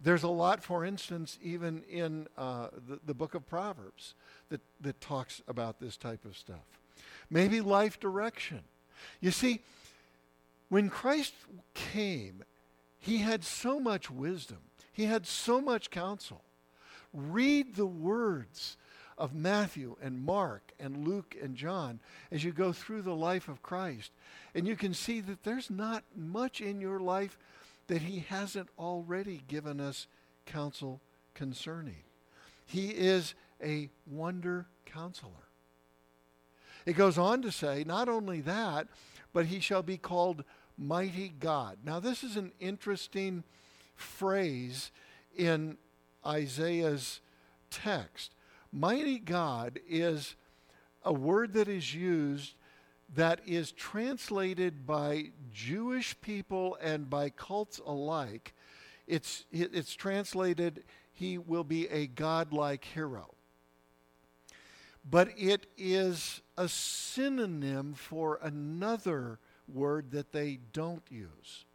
There's 0.02 0.24
a 0.24 0.30
lot, 0.30 0.62
for 0.62 0.84
instance, 0.84 1.40
even 1.42 1.84
in 1.90 2.28
uh, 2.38 2.68
the, 2.88 3.00
the 3.06 3.14
book 3.14 3.36
of 3.36 3.48
Proverbs 3.48 4.16
that, 4.50 4.60
that 4.82 5.00
talks 5.00 5.42
about 5.48 5.80
this 5.80 5.96
type 5.96 6.26
of 6.26 6.36
stuff. 6.36 6.82
Maybe 7.30 7.62
life 7.62 8.02
direction. 8.02 8.60
You 9.22 9.32
see, 9.32 9.62
when 10.68 10.90
Christ 10.90 11.34
came, 11.74 12.44
he 13.00 13.20
had 13.20 13.46
so 13.46 13.80
much 13.80 14.12
wisdom 14.12 14.60
he 14.94 15.06
had 15.06 15.26
so 15.26 15.60
much 15.60 15.90
counsel. 15.90 16.42
Read 17.14 17.76
the 17.76 17.86
words 17.86 18.78
of 19.18 19.34
Matthew 19.34 19.96
and 20.02 20.24
Mark 20.26 20.72
and 20.80 21.08
Luke 21.08 21.36
and 21.42 21.56
John 21.56 22.00
as 22.32 22.44
you 22.44 22.52
go 22.52 22.72
through 22.72 23.02
the 23.02 23.16
life 23.16 23.48
of 23.48 23.62
Christ. 23.62 24.12
And 24.56 24.68
you 24.68 24.76
can 24.76 24.94
see 24.94 25.20
that 25.22 25.44
there's 25.44 25.70
not 25.70 26.04
much 26.16 26.62
in 26.62 26.80
your 26.80 27.00
life 27.00 27.38
that 27.88 28.04
he 28.04 28.26
hasn't 28.30 28.70
already 28.80 29.44
given 29.48 29.80
us 29.80 30.08
counsel 30.46 31.02
concerning. 31.34 32.04
He 32.66 32.90
is 32.90 33.36
a 33.62 33.90
wonder 34.08 34.68
counselor. 34.86 35.32
It 36.86 36.94
goes 36.94 37.18
on 37.18 37.42
to 37.44 37.52
say, 37.52 37.84
not 37.86 38.10
only 38.10 38.42
that, 38.42 38.88
but 39.32 39.48
he 39.48 39.60
shall 39.60 39.84
be 39.84 39.98
called 39.98 40.44
mighty 40.78 41.34
God. 41.40 41.78
Now, 41.86 42.00
this 42.00 42.24
is 42.24 42.36
an 42.36 42.52
interesting 42.60 43.44
phrase 43.96 44.92
in 45.36 45.78
Isaiah's 46.26 47.20
text. 47.70 48.34
Mighty 48.72 49.20
God 49.20 49.80
is 49.88 50.36
a 51.04 51.14
word 51.14 51.54
that 51.54 51.68
is 51.68 51.94
used 51.94 52.56
that 53.16 53.42
is 53.46 53.72
translated 53.72 54.88
by 54.88 55.26
Jewish 55.52 56.20
people 56.22 56.78
and 56.82 57.10
by 57.10 57.30
cults 57.30 57.80
alike. 57.86 58.54
It's, 59.06 59.46
it's 59.52 59.94
translated, 59.94 60.84
he 61.12 61.38
will 61.38 61.64
be 61.64 61.88
a 61.90 62.08
godlike 62.08 62.84
hero. 62.84 63.36
But 65.08 65.30
it 65.38 65.68
is 65.78 66.42
a 66.58 66.68
synonym 66.68 67.94
for 67.94 68.40
another 68.42 69.40
word 69.68 70.12
that 70.12 70.32
they 70.32 70.60
don't 70.72 71.04
use. 71.10 71.66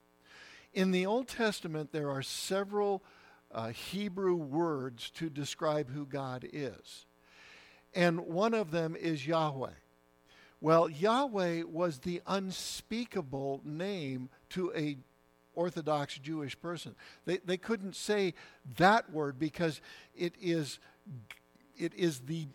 In 0.78 0.92
the 0.92 1.06
Old 1.06 1.26
Testament, 1.26 1.90
there 1.90 2.08
are 2.08 2.22
several 2.22 3.02
uh, 3.50 3.70
Hebrew 3.70 4.36
words 4.36 5.10
to 5.16 5.28
describe 5.28 5.90
who 5.90 6.06
God 6.06 6.48
is. 6.52 7.04
And 7.96 8.20
one 8.20 8.54
of 8.54 8.70
them 8.70 8.94
is 8.94 9.26
Yahweh. 9.26 9.72
Well, 10.60 10.88
Yahweh 10.88 11.64
was 11.64 11.98
the 11.98 12.22
unspeakable 12.28 13.60
name 13.64 14.28
to 14.50 14.72
a 14.72 14.98
Orthodox 15.56 16.16
Jewish 16.16 16.56
person. 16.60 16.94
They, 17.24 17.38
they 17.38 17.56
couldn't 17.56 17.96
say 17.96 18.34
that 18.76 19.10
word 19.10 19.36
because 19.36 19.80
it 20.16 20.34
is, 20.40 20.78
it 21.76 21.92
is 21.96 22.20
the 22.20 22.46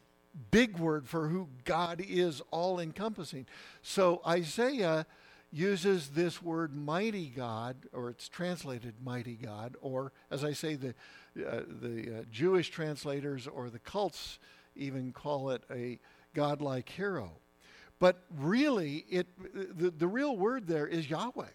big 0.50 0.78
word 0.80 1.10
for 1.10 1.28
who 1.28 1.50
God 1.66 2.00
is 2.00 2.42
all 2.52 2.80
encompassing. 2.80 3.48
So 3.82 4.22
Isaiah 4.26 5.06
uses 5.54 6.10
this 6.10 6.42
word 6.42 6.76
mighty 6.76 7.28
God, 7.28 7.76
or 7.94 8.10
it's 8.10 8.28
translated 8.28 8.96
mighty 9.04 9.36
God, 9.36 9.78
or 9.82 10.12
as 10.32 10.44
I 10.44 10.54
say, 10.54 10.76
the, 10.76 10.96
uh, 11.38 11.62
the 11.82 12.20
uh, 12.20 12.24
Jewish 12.32 12.72
translators 12.72 13.48
or 13.48 13.70
the 13.70 13.80
cults 13.80 14.40
even 14.76 15.12
call 15.12 15.52
it 15.52 15.64
a 15.70 16.00
godlike 16.34 16.90
hero. 16.90 17.34
But 18.00 18.24
really, 18.36 19.06
it, 19.10 19.28
the, 19.78 19.92
the 19.92 20.08
real 20.08 20.36
word 20.36 20.68
there 20.68 20.88
is 20.88 21.08
Yahweh. 21.08 21.46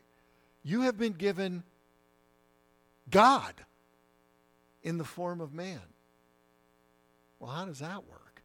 You 0.63 0.83
have 0.83 0.97
been 0.97 1.13
given 1.15 1.65
God 3.11 3.55
in 4.85 4.97
the 4.97 5.05
form 5.05 5.41
of 5.41 5.53
man. 5.53 5.81
Well, 7.41 7.51
how 7.51 7.65
does 7.65 7.81
that 7.81 8.07
work? 8.09 8.43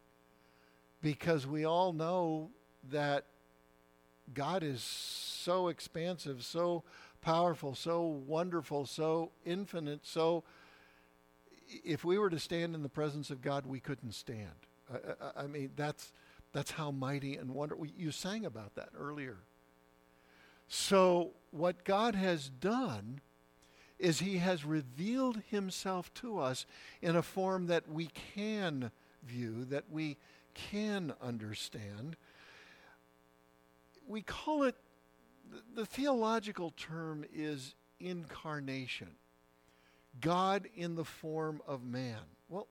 Because 1.00 1.46
we 1.46 1.64
all 1.64 1.92
know 1.92 2.50
that 2.90 3.26
God 4.32 4.62
is 4.62 4.82
so 4.82 5.68
expansive, 5.68 6.44
so 6.44 6.82
powerful, 7.20 7.74
so 7.74 8.02
wonderful, 8.02 8.86
so 8.86 9.30
infinite, 9.44 10.00
so 10.02 10.44
if 11.84 12.04
we 12.04 12.18
were 12.18 12.30
to 12.30 12.38
stand 12.38 12.74
in 12.74 12.82
the 12.82 12.88
presence 12.88 13.30
of 13.30 13.42
God, 13.42 13.66
we 13.66 13.80
couldn't 13.80 14.12
stand. 14.12 14.50
I, 14.92 14.96
I, 14.96 15.44
I 15.44 15.46
mean, 15.46 15.70
that's, 15.76 16.12
that's 16.52 16.72
how 16.72 16.90
mighty 16.90 17.36
and 17.36 17.50
wonderful. 17.50 17.86
You 17.86 18.10
sang 18.10 18.44
about 18.44 18.74
that 18.76 18.90
earlier. 18.98 19.38
So, 20.68 21.32
what 21.50 21.84
God 21.84 22.14
has 22.14 22.48
done 22.48 23.20
is 23.98 24.20
He 24.20 24.38
has 24.38 24.64
revealed 24.64 25.42
Himself 25.50 26.12
to 26.14 26.38
us 26.38 26.66
in 27.02 27.16
a 27.16 27.22
form 27.22 27.66
that 27.66 27.88
we 27.88 28.08
can 28.34 28.90
view, 29.22 29.64
that 29.66 29.84
we 29.90 30.16
can 30.54 31.12
understand. 31.22 32.16
We 34.06 34.22
call 34.22 34.64
it, 34.64 34.76
the 35.74 35.86
theological 35.86 36.70
term 36.70 37.24
is 37.32 37.74
incarnation. 38.00 39.08
God 40.20 40.68
in 40.76 40.94
the 40.94 41.04
form 41.04 41.60
of 41.66 41.84
man. 41.84 42.20
Well, 42.48 42.68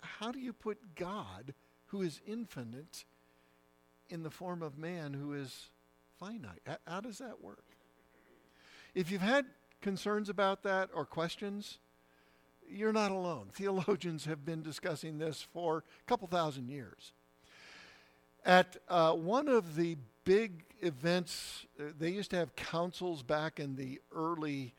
how 0.00 0.32
do 0.32 0.38
you 0.38 0.52
put 0.52 0.94
God, 0.94 1.54
who 1.86 2.02
is 2.02 2.20
infinite, 2.26 3.04
in 4.08 4.22
the 4.22 4.30
form 4.30 4.62
of 4.62 4.78
man 4.78 5.12
who 5.14 5.34
is 5.34 5.70
finite? 6.18 6.60
How 6.86 7.00
does 7.00 7.18
that 7.18 7.42
work? 7.42 7.64
If 8.94 9.10
you've 9.10 9.22
had 9.22 9.46
concerns 9.80 10.28
about 10.28 10.62
that 10.64 10.90
or 10.92 11.04
questions, 11.04 11.78
you're 12.68 12.92
not 12.92 13.10
alone. 13.10 13.48
Theologians 13.52 14.24
have 14.24 14.44
been 14.44 14.62
discussing 14.62 15.18
this 15.18 15.42
for 15.42 15.78
a 15.78 16.04
couple 16.06 16.26
thousand 16.28 16.68
years. 16.68 17.12
At 18.44 18.76
uh, 18.88 19.12
one 19.12 19.48
of 19.48 19.76
the 19.76 19.96
big 20.24 20.64
events, 20.80 21.66
uh, 21.78 21.84
they 21.98 22.10
used 22.10 22.30
to 22.30 22.36
have 22.36 22.54
councils 22.56 23.22
back 23.22 23.60
in 23.60 23.76
the 23.76 24.00
early 24.14 24.74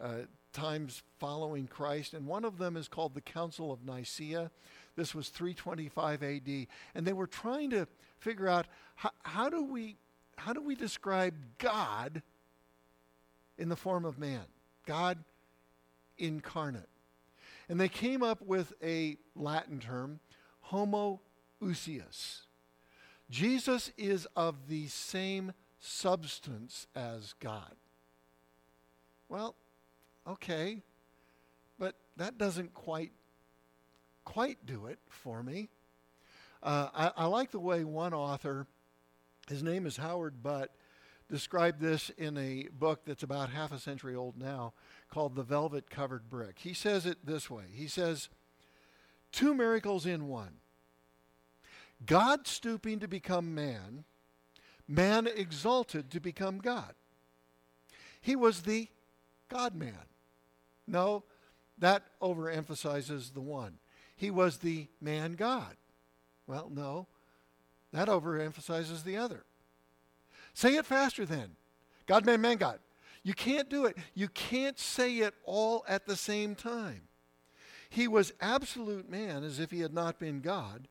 uh, 0.00 0.22
times 0.52 1.02
following 1.18 1.66
Christ, 1.66 2.14
and 2.14 2.26
one 2.26 2.44
of 2.44 2.58
them 2.58 2.76
is 2.76 2.88
called 2.88 3.14
the 3.14 3.20
Council 3.20 3.72
of 3.72 3.84
Nicaea. 3.84 4.50
This 4.96 5.14
was 5.14 5.28
325 5.28 6.22
AD, 6.22 6.66
and 6.94 7.06
they 7.06 7.12
were 7.12 7.26
trying 7.26 7.70
to 7.70 7.86
figure 8.18 8.48
out 8.48 8.66
how, 8.94 9.10
how 9.22 9.48
do 9.48 9.62
we 9.62 9.96
how 10.36 10.52
do 10.52 10.60
we 10.60 10.74
describe 10.74 11.34
God 11.58 12.22
in 13.56 13.68
the 13.68 13.76
form 13.76 14.04
of 14.04 14.18
man, 14.18 14.44
God 14.84 15.18
incarnate. 16.18 16.88
And 17.68 17.80
they 17.80 17.88
came 17.88 18.22
up 18.22 18.42
with 18.42 18.72
a 18.82 19.16
Latin 19.34 19.78
term, 19.78 20.20
homoousios. 20.70 22.42
Jesus 23.34 23.90
is 23.98 24.28
of 24.36 24.68
the 24.68 24.86
same 24.86 25.54
substance 25.80 26.86
as 26.94 27.34
God. 27.40 27.74
Well, 29.28 29.56
okay, 30.24 30.82
but 31.76 31.96
that 32.16 32.38
doesn't 32.38 32.74
quite 32.74 33.10
quite 34.24 34.64
do 34.64 34.86
it 34.86 35.00
for 35.08 35.42
me. 35.42 35.68
Uh, 36.62 36.90
I, 36.94 37.10
I 37.16 37.26
like 37.26 37.50
the 37.50 37.58
way 37.58 37.82
one 37.82 38.14
author, 38.14 38.68
his 39.48 39.64
name 39.64 39.84
is 39.84 39.96
Howard 39.96 40.40
Butt, 40.40 40.70
described 41.28 41.80
this 41.80 42.10
in 42.10 42.38
a 42.38 42.68
book 42.78 43.00
that's 43.04 43.24
about 43.24 43.50
half 43.50 43.72
a 43.72 43.80
century 43.80 44.14
old 44.14 44.38
now 44.38 44.74
called 45.10 45.34
The 45.34 45.42
Velvet 45.42 45.90
Covered 45.90 46.30
Brick. 46.30 46.60
He 46.60 46.72
says 46.72 47.04
it 47.04 47.26
this 47.26 47.50
way 47.50 47.64
He 47.72 47.88
says, 47.88 48.28
Two 49.32 49.54
miracles 49.54 50.06
in 50.06 50.28
one 50.28 50.60
God 52.06 52.46
stooping 52.46 53.00
to 53.00 53.08
become 53.08 53.54
man, 53.54 54.04
man 54.86 55.26
exalted 55.26 56.10
to 56.10 56.20
become 56.20 56.58
God. 56.58 56.94
He 58.20 58.36
was 58.36 58.62
the 58.62 58.88
God 59.48 59.74
man. 59.74 59.94
No, 60.86 61.24
that 61.78 62.02
overemphasizes 62.20 63.32
the 63.32 63.40
one. 63.40 63.78
He 64.16 64.30
was 64.30 64.58
the 64.58 64.88
man 65.00 65.34
God. 65.34 65.76
Well, 66.46 66.70
no, 66.72 67.06
that 67.92 68.08
overemphasizes 68.08 69.04
the 69.04 69.16
other. 69.16 69.44
Say 70.52 70.76
it 70.76 70.86
faster 70.86 71.24
then. 71.24 71.50
God, 72.06 72.24
man, 72.26 72.40
man, 72.40 72.56
God. 72.56 72.78
You 73.22 73.34
can't 73.34 73.70
do 73.70 73.86
it. 73.86 73.96
You 74.14 74.28
can't 74.28 74.78
say 74.78 75.18
it 75.18 75.34
all 75.44 75.84
at 75.88 76.06
the 76.06 76.16
same 76.16 76.54
time. 76.54 77.02
He 77.88 78.06
was 78.06 78.32
absolute 78.40 79.08
man 79.08 79.42
as 79.42 79.58
if 79.58 79.70
he 79.70 79.80
had 79.80 79.94
not 79.94 80.18
been 80.18 80.40
God. 80.40 80.88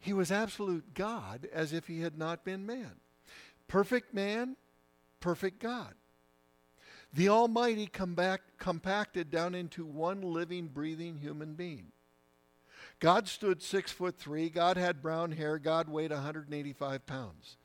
He 0.00 0.12
was 0.12 0.32
absolute 0.32 0.94
God 0.94 1.46
as 1.52 1.72
if 1.72 1.86
he 1.86 2.00
had 2.00 2.18
not 2.18 2.44
been 2.44 2.66
man. 2.66 2.92
Perfect 3.68 4.12
man, 4.14 4.56
perfect 5.20 5.60
God. 5.60 5.94
The 7.12 7.28
Almighty 7.28 7.90
back, 8.08 8.40
compacted 8.58 9.30
down 9.30 9.54
into 9.54 9.84
one 9.84 10.22
living, 10.22 10.68
breathing 10.68 11.18
human 11.18 11.54
being. 11.54 11.92
God 12.98 13.28
stood 13.28 13.62
six 13.62 13.92
foot 13.92 14.18
three. 14.18 14.48
God 14.48 14.76
had 14.76 15.02
brown 15.02 15.32
hair. 15.32 15.58
God 15.58 15.88
weighed 15.88 16.12
185 16.12 17.06
pounds. 17.06 17.56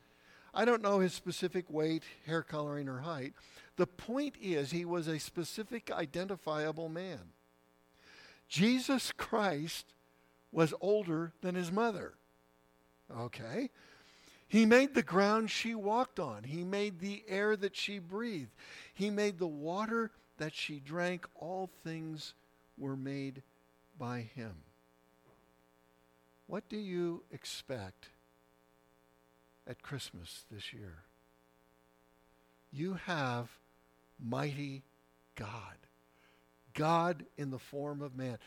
I 0.52 0.64
don't 0.64 0.82
know 0.82 0.98
his 0.98 1.12
specific 1.12 1.66
weight, 1.68 2.02
hair 2.26 2.42
coloring, 2.42 2.88
or 2.88 3.00
height. 3.00 3.34
The 3.76 3.86
point 3.86 4.36
is, 4.40 4.70
he 4.70 4.84
was 4.84 5.06
a 5.06 5.18
specific, 5.18 5.90
identifiable 5.90 6.88
man. 6.88 7.32
Jesus 8.48 9.12
Christ 9.12 9.92
was 10.50 10.72
older 10.80 11.32
than 11.42 11.54
his 11.54 11.70
mother. 11.70 12.14
Okay? 13.14 13.70
He 14.48 14.64
made 14.64 14.94
the 14.94 15.02
ground 15.02 15.50
she 15.50 15.74
walked 15.74 16.20
on. 16.20 16.44
He 16.44 16.64
made 16.64 17.00
the 17.00 17.24
air 17.28 17.56
that 17.56 17.76
she 17.76 17.98
breathed. 17.98 18.52
He 18.94 19.10
made 19.10 19.38
the 19.38 19.46
water 19.46 20.10
that 20.38 20.54
she 20.54 20.78
drank. 20.78 21.26
All 21.34 21.68
things 21.82 22.34
were 22.78 22.96
made 22.96 23.42
by 23.98 24.20
him. 24.20 24.54
What 26.46 26.68
do 26.68 26.76
you 26.76 27.24
expect 27.32 28.10
at 29.66 29.82
Christmas 29.82 30.44
this 30.50 30.72
year. 30.72 30.94
You 32.72 32.98
have 33.06 33.48
mighty 34.22 34.82
God. 35.34 35.76
God 36.74 37.24
in 37.36 37.50
the 37.50 37.58
form 37.58 38.02
of 38.02 38.16
man. 38.16 38.38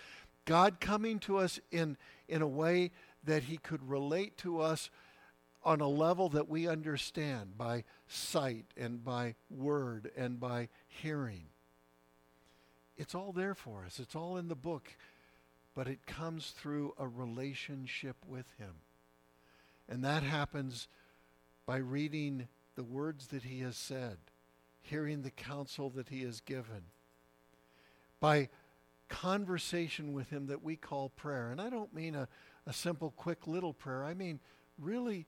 God 0.46 0.80
coming 0.80 1.20
to 1.20 1.38
us 1.38 1.60
in, 1.72 1.98
in 2.28 2.42
a 2.42 2.48
way 2.48 2.92
that 3.24 3.44
he 3.44 3.58
could 3.58 3.90
relate 3.90 4.38
to 4.38 4.62
us 4.62 4.90
on 5.64 5.82
a 5.82 5.88
level 5.88 6.30
that 6.30 6.48
we 6.48 6.68
understand 6.68 7.58
by 7.58 7.84
sight 8.08 8.66
and 8.78 9.04
by 9.04 9.36
word 9.50 10.10
and 10.16 10.40
by 10.40 10.70
hearing. 10.88 11.46
It's 12.98 13.16
all 13.16 13.32
there 13.32 13.56
for 13.56 13.84
us. 13.86 14.00
It's 14.00 14.16
all 14.16 14.38
in 14.38 14.48
the 14.48 14.56
book, 14.56 14.90
but 15.76 15.88
it 15.88 16.06
comes 16.06 16.52
through 16.52 16.94
a 16.98 17.08
relationship 17.08 18.16
with 18.28 18.46
him. 18.58 18.76
And 19.88 20.04
that 20.04 20.24
happens 20.24 20.88
by 21.66 21.78
reading 21.78 22.48
the 22.76 22.84
words 22.84 23.28
that 23.28 23.44
he 23.44 23.60
has 23.62 23.76
said, 23.76 24.18
hearing 24.82 25.22
the 25.22 25.32
counsel 25.32 25.90
that 25.92 26.10
he 26.10 26.24
has 26.24 26.42
given, 26.42 26.84
by 28.20 28.50
conversation 29.08 30.14
with 30.14 30.30
him 30.30 30.48
that 30.48 30.64
we 30.64 30.76
call 30.76 31.10
prayer. 31.10 31.52
And 31.52 31.60
I 31.60 31.70
don't 31.70 31.94
mean 31.94 32.16
a, 32.16 32.28
a 32.70 32.74
simple, 32.74 33.12
quick 33.18 33.48
little 33.48 33.74
prayer, 33.74 34.06
I 34.06 34.14
mean 34.14 34.40
really 34.78 35.26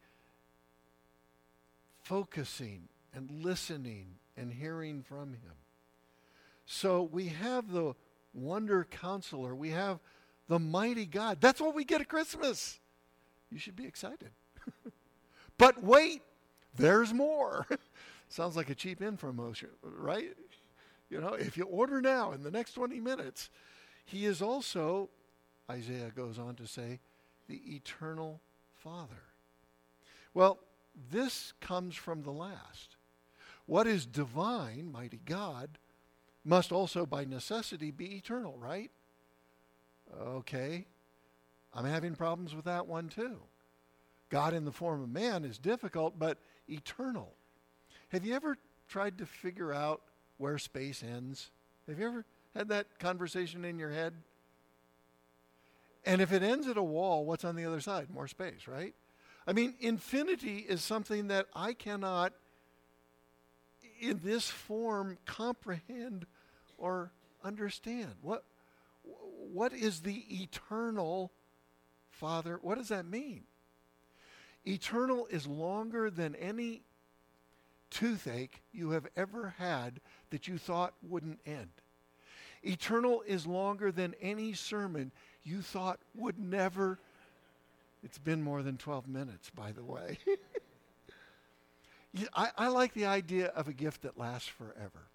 focusing 2.03 2.87
and 3.15 3.43
listening 3.43 4.05
and 4.37 4.53
hearing 4.53 5.01
from 5.01 5.29
him. 5.29 5.55
So 6.67 7.01
we 7.01 7.29
have 7.29 7.71
the 7.71 7.95
wonder 8.33 8.87
counselor, 8.89 9.55
we 9.55 9.71
have 9.71 9.99
the 10.47 10.59
mighty 10.59 11.07
God. 11.07 11.41
That's 11.41 11.59
what 11.59 11.73
we 11.73 11.83
get 11.83 11.99
at 11.99 12.07
Christmas. 12.07 12.79
You 13.49 13.57
should 13.57 13.75
be 13.75 13.85
excited. 13.85 14.29
but 15.57 15.83
wait, 15.83 16.21
there's 16.75 17.11
more. 17.11 17.65
Sounds 18.29 18.55
like 18.55 18.69
a 18.69 18.75
cheap 18.75 18.99
infomercial, 18.99 19.69
right? 19.83 20.31
You 21.09 21.19
know, 21.19 21.33
if 21.33 21.57
you 21.57 21.63
order 21.63 22.01
now 22.01 22.33
in 22.33 22.43
the 22.43 22.51
next 22.51 22.73
20 22.73 22.99
minutes, 22.99 23.49
he 24.05 24.25
is 24.25 24.43
also, 24.43 25.09
Isaiah 25.69 26.11
goes 26.15 26.37
on 26.37 26.55
to 26.55 26.67
say, 26.67 26.99
the 27.47 27.61
eternal 27.75 28.41
Father. 28.73 29.23
Well, 30.33 30.59
this 31.11 31.53
comes 31.61 31.95
from 31.95 32.23
the 32.23 32.31
last. 32.31 32.95
What 33.65 33.87
is 33.87 34.05
divine, 34.05 34.91
mighty 34.91 35.21
God, 35.25 35.77
must 36.43 36.71
also 36.71 37.05
by 37.05 37.25
necessity 37.25 37.91
be 37.91 38.15
eternal, 38.15 38.57
right? 38.57 38.91
Okay. 40.19 40.85
I'm 41.73 41.85
having 41.85 42.15
problems 42.15 42.55
with 42.55 42.65
that 42.65 42.87
one 42.87 43.07
too. 43.07 43.37
God 44.29 44.53
in 44.53 44.65
the 44.65 44.71
form 44.71 45.01
of 45.01 45.09
man 45.09 45.45
is 45.45 45.57
difficult, 45.57 46.17
but 46.17 46.37
eternal. 46.67 47.33
Have 48.09 48.25
you 48.25 48.33
ever 48.35 48.57
tried 48.87 49.17
to 49.19 49.25
figure 49.25 49.73
out 49.73 50.01
where 50.37 50.57
space 50.57 51.03
ends? 51.03 51.51
Have 51.87 51.99
you 51.99 52.07
ever 52.07 52.25
had 52.55 52.67
that 52.69 52.99
conversation 52.99 53.63
in 53.63 53.79
your 53.79 53.91
head? 53.91 54.13
And 56.05 56.21
if 56.21 56.31
it 56.31 56.41
ends 56.41 56.67
at 56.67 56.77
a 56.77 56.83
wall, 56.83 57.25
what's 57.25 57.45
on 57.45 57.55
the 57.55 57.65
other 57.65 57.79
side? 57.79 58.09
More 58.09 58.27
space, 58.27 58.67
right? 58.67 58.95
I 59.45 59.53
mean, 59.53 59.75
infinity 59.79 60.59
is 60.59 60.83
something 60.83 61.27
that 61.27 61.47
I 61.55 61.73
cannot, 61.73 62.33
in 63.99 64.19
this 64.23 64.49
form, 64.49 65.17
comprehend 65.25 66.25
or 66.77 67.11
understand. 67.43 68.13
What, 68.21 68.43
what 69.03 69.73
is 69.73 70.01
the 70.01 70.23
eternal 70.41 71.31
Father? 72.09 72.59
What 72.61 72.77
does 72.77 72.89
that 72.89 73.05
mean? 73.05 73.43
Eternal 74.65 75.27
is 75.27 75.47
longer 75.47 76.09
than 76.09 76.35
any 76.35 76.83
toothache 77.89 78.61
you 78.71 78.91
have 78.91 79.07
ever 79.15 79.55
had 79.57 79.99
that 80.29 80.47
you 80.47 80.57
thought 80.57 80.93
wouldn't 81.01 81.39
end. 81.45 81.69
Eternal 82.63 83.23
is 83.25 83.47
longer 83.47 83.91
than 83.91 84.13
any 84.21 84.53
sermon 84.53 85.11
you 85.43 85.61
thought 85.61 85.99
would 86.15 86.39
never. 86.39 86.99
It's 88.03 88.17
been 88.17 88.41
more 88.41 88.63
than 88.63 88.77
12 88.77 89.07
minutes, 89.07 89.49
by 89.49 89.71
the 89.71 89.83
way. 89.83 90.17
I, 92.33 92.49
I 92.57 92.67
like 92.67 92.93
the 92.93 93.05
idea 93.05 93.47
of 93.47 93.67
a 93.67 93.73
gift 93.73 94.01
that 94.01 94.17
lasts 94.17 94.49
forever. 94.49 95.07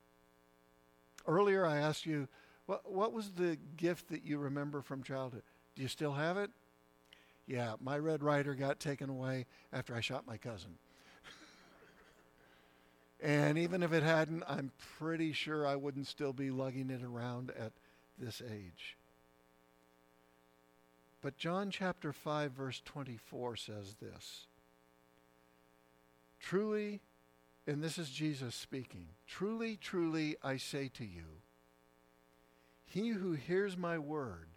Earlier, 1.26 1.66
I 1.66 1.78
asked 1.78 2.06
you, 2.06 2.28
what, 2.66 2.90
what 2.90 3.12
was 3.12 3.30
the 3.32 3.58
gift 3.76 4.08
that 4.10 4.24
you 4.24 4.38
remember 4.38 4.82
from 4.82 5.02
childhood? 5.02 5.42
Do 5.74 5.82
you 5.82 5.88
still 5.88 6.12
have 6.12 6.36
it? 6.36 6.50
Yeah, 7.46 7.74
my 7.80 7.98
Red 7.98 8.22
Ryder 8.22 8.54
got 8.54 8.80
taken 8.80 9.08
away 9.08 9.46
after 9.72 9.94
I 9.94 10.00
shot 10.00 10.26
my 10.26 10.36
cousin. 10.36 10.78
and 13.22 13.58
even 13.58 13.82
if 13.82 13.92
it 13.92 14.02
hadn't, 14.02 14.42
I'm 14.48 14.72
pretty 14.98 15.32
sure 15.32 15.66
I 15.66 15.76
wouldn't 15.76 16.08
still 16.08 16.32
be 16.32 16.50
lugging 16.50 16.90
it 16.90 17.02
around 17.02 17.52
at 17.58 17.72
this 18.18 18.42
age. 18.50 18.96
But 21.22 21.36
John 21.36 21.70
chapter 21.70 22.12
5, 22.12 22.52
verse 22.52 22.82
24 22.84 23.56
says 23.56 23.96
this 24.00 24.46
Truly, 26.40 27.00
and 27.66 27.82
this 27.82 27.98
is 27.98 28.10
Jesus 28.10 28.54
speaking, 28.54 29.08
truly, 29.26 29.76
truly, 29.76 30.36
I 30.42 30.56
say 30.56 30.88
to 30.94 31.04
you, 31.04 31.40
he 32.84 33.08
who 33.08 33.32
hears 33.32 33.76
my 33.76 33.98
word 33.98 34.48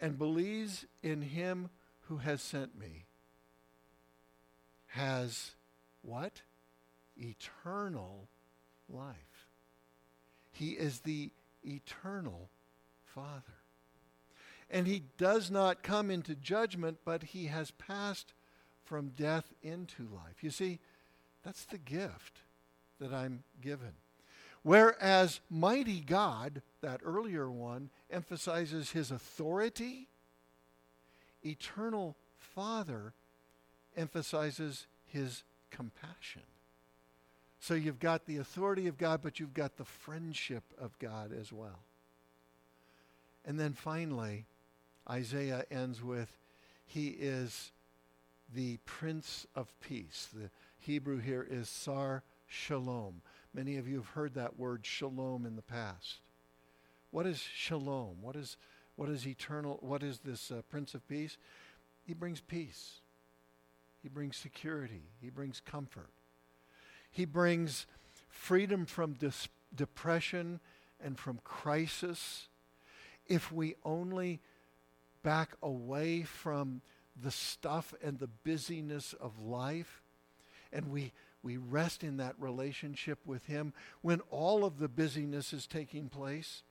and 0.00 0.18
believes 0.18 0.86
in 1.02 1.22
him 1.22 1.68
who 2.08 2.18
has 2.18 2.42
sent 2.42 2.78
me 2.78 3.06
has 4.88 5.52
what? 6.02 6.42
Eternal 7.16 8.28
life. 8.88 9.48
He 10.52 10.70
is 10.70 11.00
the 11.00 11.30
eternal 11.64 12.48
Father. 13.04 13.63
And 14.74 14.88
he 14.88 15.04
does 15.18 15.52
not 15.52 15.84
come 15.84 16.10
into 16.10 16.34
judgment, 16.34 16.98
but 17.04 17.22
he 17.22 17.46
has 17.46 17.70
passed 17.70 18.34
from 18.84 19.12
death 19.16 19.44
into 19.62 20.02
life. 20.02 20.42
You 20.42 20.50
see, 20.50 20.80
that's 21.44 21.64
the 21.64 21.78
gift 21.78 22.40
that 22.98 23.12
I'm 23.12 23.44
given. 23.62 23.92
Whereas 24.64 25.38
mighty 25.48 26.00
God, 26.00 26.60
that 26.80 27.02
earlier 27.04 27.48
one, 27.48 27.90
emphasizes 28.10 28.90
his 28.90 29.12
authority, 29.12 30.08
eternal 31.44 32.16
Father 32.36 33.12
emphasizes 33.96 34.86
his 35.06 35.44
compassion. 35.70 36.42
So 37.60 37.74
you've 37.74 38.00
got 38.00 38.26
the 38.26 38.38
authority 38.38 38.88
of 38.88 38.98
God, 38.98 39.20
but 39.22 39.38
you've 39.38 39.54
got 39.54 39.76
the 39.76 39.84
friendship 39.84 40.64
of 40.80 40.98
God 40.98 41.30
as 41.32 41.52
well. 41.52 41.78
And 43.46 43.60
then 43.60 43.72
finally, 43.72 44.46
Isaiah 45.08 45.64
ends 45.70 46.02
with, 46.02 46.38
He 46.86 47.08
is 47.08 47.72
the 48.52 48.78
Prince 48.84 49.46
of 49.54 49.72
Peace. 49.80 50.28
The 50.32 50.50
Hebrew 50.78 51.20
here 51.20 51.46
is 51.48 51.68
Sar 51.68 52.22
Shalom. 52.46 53.22
Many 53.52 53.76
of 53.76 53.88
you 53.88 53.96
have 53.96 54.08
heard 54.08 54.34
that 54.34 54.58
word 54.58 54.84
shalom 54.84 55.46
in 55.46 55.56
the 55.56 55.62
past. 55.62 56.20
What 57.10 57.26
is 57.26 57.38
shalom? 57.38 58.16
What 58.20 58.34
is, 58.36 58.56
what 58.96 59.08
is 59.08 59.26
eternal? 59.26 59.78
What 59.80 60.02
is 60.02 60.18
this 60.18 60.50
uh, 60.50 60.62
Prince 60.68 60.94
of 60.94 61.06
Peace? 61.06 61.38
He 62.04 62.14
brings 62.14 62.40
peace. 62.40 63.00
He 64.02 64.08
brings 64.08 64.36
security. 64.36 65.02
He 65.20 65.30
brings 65.30 65.60
comfort. 65.60 66.10
He 67.10 67.24
brings 67.24 67.86
freedom 68.28 68.84
from 68.84 69.12
dis- 69.12 69.48
depression 69.74 70.60
and 71.02 71.18
from 71.18 71.38
crisis. 71.44 72.48
If 73.26 73.52
we 73.52 73.76
only 73.84 74.40
back 75.24 75.56
away 75.60 76.22
from 76.22 76.82
the 77.20 77.32
stuff 77.32 77.92
and 78.00 78.20
the 78.20 78.28
busyness 78.44 79.12
of 79.14 79.40
life 79.40 80.02
and 80.72 80.90
we 80.90 81.12
we 81.44 81.58
rest 81.58 82.02
in 82.02 82.16
that 82.16 82.34
relationship 82.38 83.18
with 83.26 83.44
Him 83.46 83.74
when 84.00 84.20
all 84.30 84.64
of 84.64 84.78
the 84.78 84.88
busyness 84.88 85.52
is 85.52 85.66
taking 85.66 86.08
place. 86.08 86.62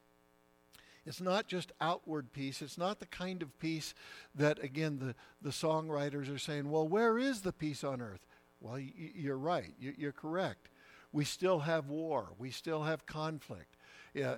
It's 1.05 1.21
not 1.21 1.47
just 1.47 1.71
outward 1.79 2.33
peace. 2.33 2.61
It's 2.61 2.77
not 2.77 2.99
the 2.99 3.05
kind 3.05 3.43
of 3.43 3.59
peace 3.59 3.93
that, 4.33 4.63
again, 4.63 4.99
the, 4.99 5.15
the 5.41 5.51
songwriters 5.51 6.33
are 6.33 6.39
saying, 6.39 6.71
well, 6.71 6.87
where 6.87 7.19
is 7.19 7.41
the 7.41 7.51
peace 7.51 7.83
on 7.83 8.01
earth? 8.01 8.25
Well, 8.61 8.79
you're 8.79 9.37
right. 9.37 9.73
You're 9.79 10.13
correct. 10.13 10.69
We 11.11 11.25
still 11.25 11.59
have 11.59 11.89
war. 11.89 12.29
We 12.39 12.49
still 12.49 12.83
have 12.83 13.05
conflict. 13.05 13.75
Yeah, 14.13 14.35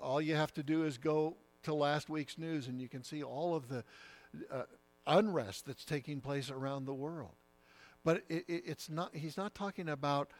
all 0.00 0.22
you 0.22 0.36
have 0.36 0.54
to 0.54 0.62
do 0.62 0.84
is 0.84 0.96
go 0.96 1.36
to 1.68 1.74
last 1.74 2.08
week's 2.08 2.38
news 2.38 2.66
and 2.66 2.80
you 2.80 2.88
can 2.88 3.04
see 3.04 3.22
all 3.22 3.54
of 3.54 3.68
the 3.68 3.84
uh, 4.50 4.62
unrest 5.06 5.66
that's 5.66 5.84
taking 5.84 6.20
place 6.20 6.50
around 6.50 6.86
the 6.86 6.94
world. 6.94 7.34
But 8.04 8.24
it, 8.28 8.44
it, 8.48 8.62
it's 8.66 8.88
not, 8.88 9.14
he's 9.14 9.36
not 9.36 9.54
talking 9.54 9.88
about 9.88 10.30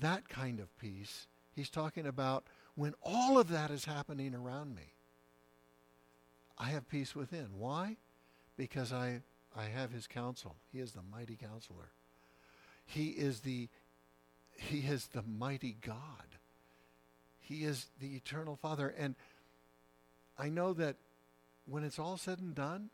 that 0.00 0.28
kind 0.28 0.60
of 0.60 0.76
peace. 0.78 1.26
He's 1.54 1.68
talking 1.70 2.06
about 2.06 2.44
when 2.74 2.94
all 3.02 3.38
of 3.38 3.48
that 3.50 3.70
is 3.70 3.84
happening 3.84 4.34
around 4.34 4.74
me, 4.74 4.94
I 6.56 6.70
have 6.70 6.88
peace 6.88 7.14
within. 7.14 7.48
Why? 7.58 7.96
Because 8.56 8.92
I, 8.92 9.20
I 9.56 9.64
have 9.64 9.90
his 9.90 10.06
counsel. 10.06 10.56
He 10.72 10.78
is 10.78 10.92
the 10.92 11.02
mighty 11.12 11.36
counselor. 11.36 11.90
He 12.86 13.08
is 13.08 13.40
the, 13.40 13.68
he 14.56 14.78
is 14.78 15.08
the 15.08 15.22
mighty 15.22 15.76
God. 15.84 15.96
He 17.40 17.64
is 17.64 17.86
the 18.00 18.16
eternal 18.16 18.56
Father. 18.56 18.94
And 18.96 19.16
I 20.38 20.48
know 20.48 20.72
that 20.74 20.96
when 21.66 21.84
it's 21.84 21.98
all 21.98 22.16
said 22.16 22.38
and 22.38 22.54
done, 22.54 22.90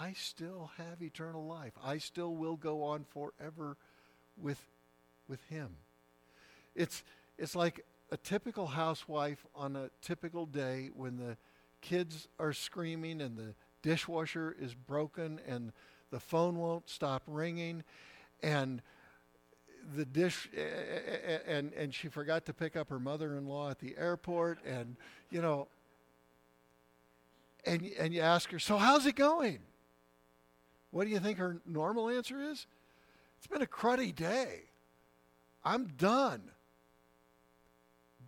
I 0.00 0.12
still 0.14 0.70
have 0.78 1.02
eternal 1.02 1.46
life. 1.46 1.72
I 1.82 1.98
still 1.98 2.34
will 2.34 2.56
go 2.56 2.82
on 2.82 3.04
forever 3.04 3.76
with, 4.36 4.60
with 5.28 5.42
him. 5.48 5.76
It's, 6.74 7.04
it's 7.38 7.54
like 7.54 7.84
a 8.10 8.16
typical 8.16 8.66
housewife 8.66 9.44
on 9.54 9.76
a 9.76 9.90
typical 10.02 10.46
day 10.46 10.90
when 10.94 11.16
the 11.16 11.36
kids 11.80 12.28
are 12.38 12.52
screaming 12.52 13.20
and 13.20 13.36
the 13.36 13.54
dishwasher 13.82 14.56
is 14.58 14.74
broken 14.74 15.40
and 15.46 15.72
the 16.10 16.18
phone 16.18 16.58
won't 16.58 16.88
stop 16.88 17.22
ringing 17.26 17.84
and 18.42 18.80
the 19.94 20.04
dish 20.06 20.48
and 21.46 21.72
and 21.74 21.92
she 21.92 22.08
forgot 22.08 22.46
to 22.46 22.54
pick 22.54 22.74
up 22.74 22.88
her 22.88 22.98
mother-in-law 22.98 23.70
at 23.70 23.78
the 23.80 23.94
airport 23.98 24.58
and 24.64 24.96
you 25.30 25.42
know 25.42 25.68
and 27.66 27.82
and 27.98 28.14
you 28.14 28.20
ask 28.20 28.50
her 28.50 28.58
so 28.58 28.76
how's 28.76 29.06
it 29.06 29.16
going 29.16 29.60
what 30.94 31.06
do 31.06 31.10
you 31.10 31.18
think 31.18 31.38
her 31.38 31.60
normal 31.66 32.08
answer 32.08 32.40
is? 32.40 32.68
It's 33.38 33.48
been 33.48 33.62
a 33.62 33.66
cruddy 33.66 34.14
day. 34.14 34.60
I'm 35.64 35.86
done. 35.88 36.52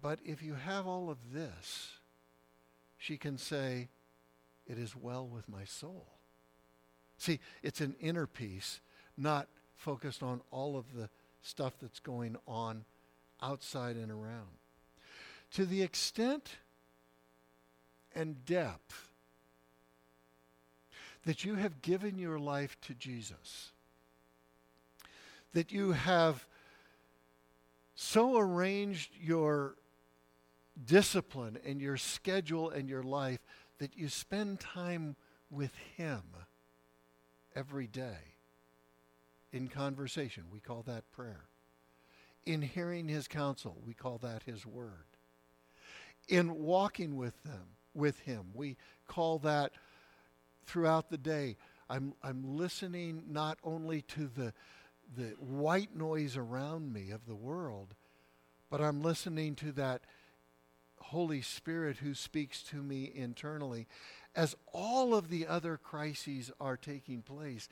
But 0.02 0.18
if 0.24 0.42
you 0.42 0.54
have 0.54 0.84
all 0.84 1.08
of 1.08 1.32
this, 1.32 1.92
she 2.98 3.18
can 3.18 3.38
say, 3.38 3.86
It 4.66 4.78
is 4.78 4.96
well 4.96 5.28
with 5.28 5.48
my 5.48 5.64
soul. 5.64 6.08
See, 7.18 7.38
it's 7.62 7.80
an 7.80 7.94
inner 8.00 8.26
peace, 8.26 8.80
not 9.16 9.46
focused 9.76 10.24
on 10.24 10.40
all 10.50 10.76
of 10.76 10.92
the 10.92 11.08
stuff 11.42 11.74
that's 11.80 12.00
going 12.00 12.34
on 12.48 12.84
outside 13.40 13.94
and 13.94 14.10
around. 14.10 14.58
To 15.52 15.66
the 15.66 15.82
extent 15.82 16.56
and 18.12 18.44
depth 18.44 19.05
that 21.26 21.44
you 21.44 21.56
have 21.56 21.82
given 21.82 22.18
your 22.18 22.38
life 22.38 22.80
to 22.80 22.94
Jesus, 22.94 23.72
that 25.52 25.72
you 25.72 25.90
have 25.92 26.46
so 27.96 28.38
arranged 28.38 29.10
your 29.20 29.74
discipline 30.86 31.58
and 31.66 31.80
your 31.80 31.96
schedule 31.96 32.70
and 32.70 32.88
your 32.88 33.02
life 33.02 33.40
that 33.78 33.96
you 33.98 34.08
spend 34.08 34.60
time 34.60 35.16
with 35.50 35.72
Him 35.96 36.22
every 37.56 37.88
day 37.88 38.36
in 39.52 39.66
conversation. 39.66 40.44
We 40.52 40.60
call 40.60 40.82
that 40.82 41.10
prayer. 41.10 41.46
In 42.44 42.62
hearing 42.62 43.08
His 43.08 43.26
counsel, 43.26 43.76
we 43.84 43.94
call 43.94 44.18
that 44.18 44.44
His 44.44 44.64
Word. 44.64 45.06
In 46.28 46.54
walking 46.54 47.16
with 47.16 47.42
them, 47.42 47.66
with 47.94 48.20
Him, 48.20 48.44
we 48.54 48.76
call 49.08 49.40
that 49.40 49.72
throughout 50.66 51.10
the 51.10 51.18
day. 51.18 51.56
I'm, 51.88 52.14
I'm 52.22 52.56
listening 52.56 53.24
not 53.28 53.58
only 53.64 54.02
to 54.02 54.28
the, 54.36 54.52
the 55.16 55.34
white 55.38 55.96
noise 55.96 56.36
around 56.36 56.92
me 56.92 57.10
of 57.10 57.26
the 57.26 57.34
world, 57.34 57.94
but 58.70 58.80
I'm 58.80 59.02
listening 59.02 59.54
to 59.56 59.72
that 59.72 60.02
Holy 61.00 61.40
Spirit 61.42 61.98
who 61.98 62.14
speaks 62.14 62.62
to 62.64 62.76
me 62.76 63.10
internally. 63.14 63.86
As 64.34 64.56
all 64.72 65.14
of 65.14 65.30
the 65.30 65.46
other 65.46 65.76
crises 65.76 66.50
are 66.60 66.76
taking 66.76 67.22
place, 67.22 67.68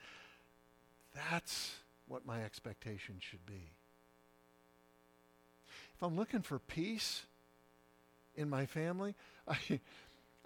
That's 1.14 1.76
what 2.06 2.26
my 2.26 2.42
expectation 2.44 3.16
should 3.20 3.46
be. 3.46 3.72
If 5.96 6.02
I'm 6.02 6.16
looking 6.16 6.42
for 6.42 6.58
peace 6.58 7.22
in 8.34 8.50
my 8.50 8.66
family, 8.66 9.14
I, 9.48 9.80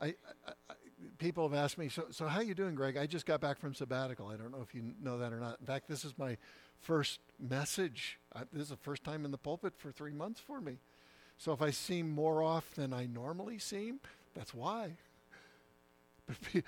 I, 0.01 0.07
I, 0.47 0.75
people 1.19 1.49
have 1.49 1.57
asked 1.57 1.79
me, 1.79 1.89
so, 1.89 2.07
so 2.11 2.27
how 2.27 2.41
you 2.41 2.55
doing, 2.55 2.75
Greg? 2.75 2.97
I 2.97 3.07
just 3.07 3.27
got 3.27 3.41
back 3.41 3.59
from 3.59 3.75
sabbatical. 3.75 4.29
I 4.29 4.37
don't 4.37 4.53
know 4.53 4.63
if 4.63 4.75
you 4.75 4.83
know 5.03 5.19
that 5.19 5.33
or 5.33 5.41
not. 5.41 5.59
In 5.61 5.67
fact, 5.67 5.89
this 5.89 6.05
is 6.05 6.15
my 6.19 6.37
first 6.81 7.21
message. 7.39 8.19
I, 8.35 8.43
this 8.53 8.63
is 8.63 8.69
the 8.71 8.77
first 8.77 9.05
time 9.05 9.25
in 9.25 9.31
the 9.31 9.39
pulpit 9.39 9.75
for 9.77 9.91
three 9.91 10.13
months 10.13 10.41
for 10.41 10.61
me. 10.61 10.79
So 11.37 11.53
if 11.53 11.63
I 11.63 11.71
seem 11.71 12.11
more 12.11 12.43
off 12.43 12.75
than 12.75 12.93
I 12.93 13.07
normally 13.07 13.59
seem, 13.59 14.01
that's 14.35 14.53
why. 14.53 14.97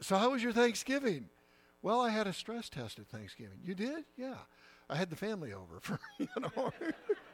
so 0.00 0.16
how 0.16 0.30
was 0.30 0.42
your 0.42 0.52
Thanksgiving? 0.52 1.28
Well, 1.82 2.00
I 2.00 2.10
had 2.10 2.26
a 2.26 2.32
stress 2.32 2.68
test 2.68 2.98
at 2.98 3.06
Thanksgiving. 3.08 3.58
You 3.64 3.74
did? 3.74 4.04
Yeah. 4.16 4.36
I 4.88 4.96
had 4.96 5.10
the 5.10 5.16
family 5.16 5.52
over 5.52 5.80
for, 5.80 6.00
you 6.18 6.28
know. 6.38 6.72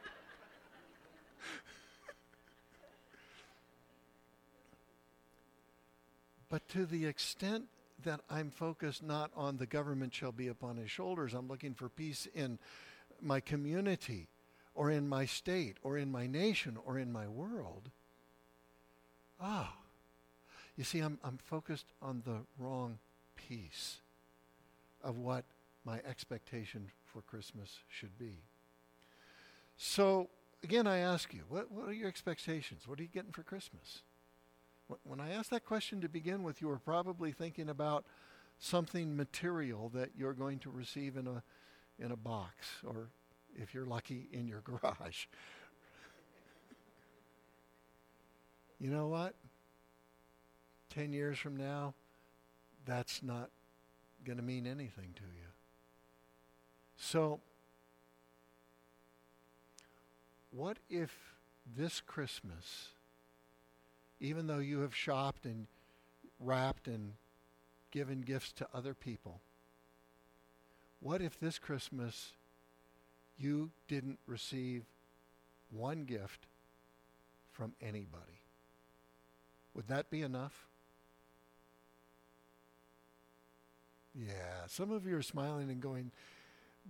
but 6.49 6.67
to 6.69 6.85
the 6.85 7.05
extent 7.05 7.65
that 8.03 8.21
I'm 8.29 8.51
focused 8.51 9.03
not 9.03 9.31
on 9.35 9.57
the 9.57 9.65
government 9.65 10.13
shall 10.13 10.31
be 10.31 10.47
upon 10.47 10.77
his 10.77 10.91
shoulders, 10.91 11.33
I'm 11.33 11.47
looking 11.47 11.73
for 11.73 11.89
peace 11.89 12.27
in 12.33 12.59
my 13.21 13.39
community 13.39 14.27
or 14.75 14.91
in 14.91 15.07
my 15.07 15.25
state 15.25 15.77
or 15.83 15.97
in 15.97 16.11
my 16.11 16.27
nation 16.27 16.77
or 16.85 16.99
in 16.99 17.11
my 17.11 17.27
world. 17.27 17.89
Ah, 19.41 19.73
you 20.75 20.83
see, 20.83 20.99
I'm, 20.99 21.19
I'm 21.23 21.37
focused 21.37 21.87
on 22.01 22.21
the 22.25 22.41
wrong 22.59 22.99
piece 23.35 23.97
of 25.03 25.17
what 25.17 25.45
my 25.83 25.99
expectation 26.07 26.89
for 27.05 27.21
Christmas 27.21 27.79
should 27.89 28.17
be. 28.19 28.43
So, 29.77 30.29
again, 30.63 30.85
I 30.85 30.99
ask 30.99 31.33
you, 31.33 31.43
what, 31.49 31.71
what 31.71 31.87
are 31.89 31.93
your 31.93 32.07
expectations? 32.07 32.87
What 32.87 32.99
are 32.99 33.03
you 33.03 33.09
getting 33.09 33.31
for 33.31 33.43
Christmas? 33.43 34.01
When 35.03 35.19
I 35.19 35.31
asked 35.31 35.49
that 35.49 35.65
question 35.65 36.01
to 36.01 36.09
begin 36.09 36.43
with, 36.43 36.61
you 36.61 36.67
were 36.67 36.79
probably 36.79 37.31
thinking 37.31 37.69
about 37.69 38.05
something 38.59 39.15
material 39.15 39.89
that 39.89 40.11
you're 40.17 40.33
going 40.33 40.59
to 40.59 40.69
receive 40.69 41.17
in 41.17 41.27
a, 41.27 41.43
in 41.99 42.11
a 42.11 42.15
box, 42.15 42.67
or 42.85 43.09
if 43.55 43.73
you're 43.73 43.85
lucky, 43.85 44.29
in 44.31 44.47
your 44.47 44.61
garage. 44.61 45.25
you 48.79 48.89
know 48.89 49.07
what? 49.07 49.35
10 50.89 51.11
years 51.11 51.37
from 51.37 51.57
now, 51.57 51.93
that's 52.85 53.21
not 53.21 53.49
going 54.23 54.37
to 54.37 54.43
mean 54.43 54.65
anything 54.65 55.13
to 55.15 55.23
you. 55.23 55.47
So, 56.95 57.41
what 60.51 60.77
if 60.89 61.35
this 61.75 62.01
Christmas, 62.01 62.89
even 64.19 64.47
though 64.47 64.59
you 64.59 64.79
have 64.79 64.95
shopped 64.95 65.45
and 65.45 65.67
wrapped 66.39 66.87
and 66.87 67.13
given 67.91 68.21
gifts 68.21 68.51
to 68.53 68.67
other 68.73 68.93
people, 68.93 69.41
what 70.99 71.21
if 71.21 71.39
this 71.39 71.59
Christmas 71.59 72.33
you 73.37 73.69
didn't 73.87 74.19
receive 74.25 74.83
one 75.69 76.05
gift 76.05 76.47
from 77.51 77.73
anybody? 77.81 78.41
Would 79.73 79.87
that 79.89 80.09
be 80.09 80.21
enough? 80.21 80.65
Yeah, 84.15 84.65
some 84.65 84.91
of 84.91 85.05
you 85.05 85.15
are 85.15 85.21
smiling 85.21 85.69
and 85.69 85.79
going, 85.79 86.11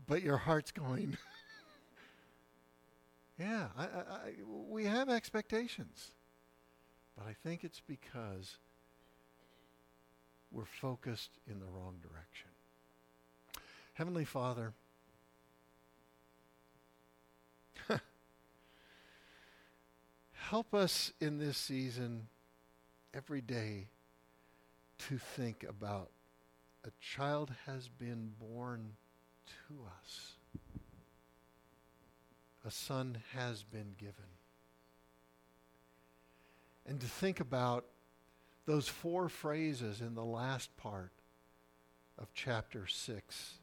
but 0.08 0.24
your 0.24 0.38
heart's 0.38 0.72
going. 0.72 1.18
yeah, 3.40 3.68
I, 3.78 3.84
I, 3.84 4.20
we 4.70 4.86
have 4.86 5.10
expectations. 5.10 6.12
But 7.18 7.26
I 7.28 7.34
think 7.44 7.64
it's 7.64 7.82
because 7.82 8.58
we're 10.52 10.66
focused 10.66 11.32
in 11.50 11.60
the 11.60 11.66
wrong 11.66 11.96
direction. 12.02 12.50
Heavenly 13.94 14.26
Father, 14.26 14.74
help 20.34 20.74
us 20.74 21.12
in 21.20 21.40
this 21.40 21.58
season 21.58 22.28
every 23.14 23.42
day 23.42 23.88
to 25.10 25.18
think 25.18 25.66
about 25.68 26.12
a 26.86 26.92
child 27.02 27.52
has 27.66 27.90
been 27.90 28.32
born 28.40 28.94
to 29.68 29.80
us. 30.00 30.34
A 32.66 32.72
son 32.72 33.18
has 33.34 33.64
been 33.64 33.96
given. 33.98 34.37
And 36.88 37.00
to 37.02 37.08
think 37.08 37.40
about 37.40 37.86
those 38.66 38.88
four 38.88 39.30
phrases 39.30 40.02
in 40.02 40.16
the 40.16 40.24
last 40.24 40.76
part 40.78 41.12
of 42.18 42.34
chapter 42.34 42.88
6, 42.88 43.54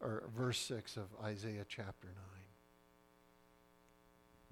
or 0.00 0.22
verse 0.36 0.58
6 0.60 0.96
of 0.96 1.06
Isaiah 1.22 1.66
chapter 1.68 2.08
9. 2.08 2.14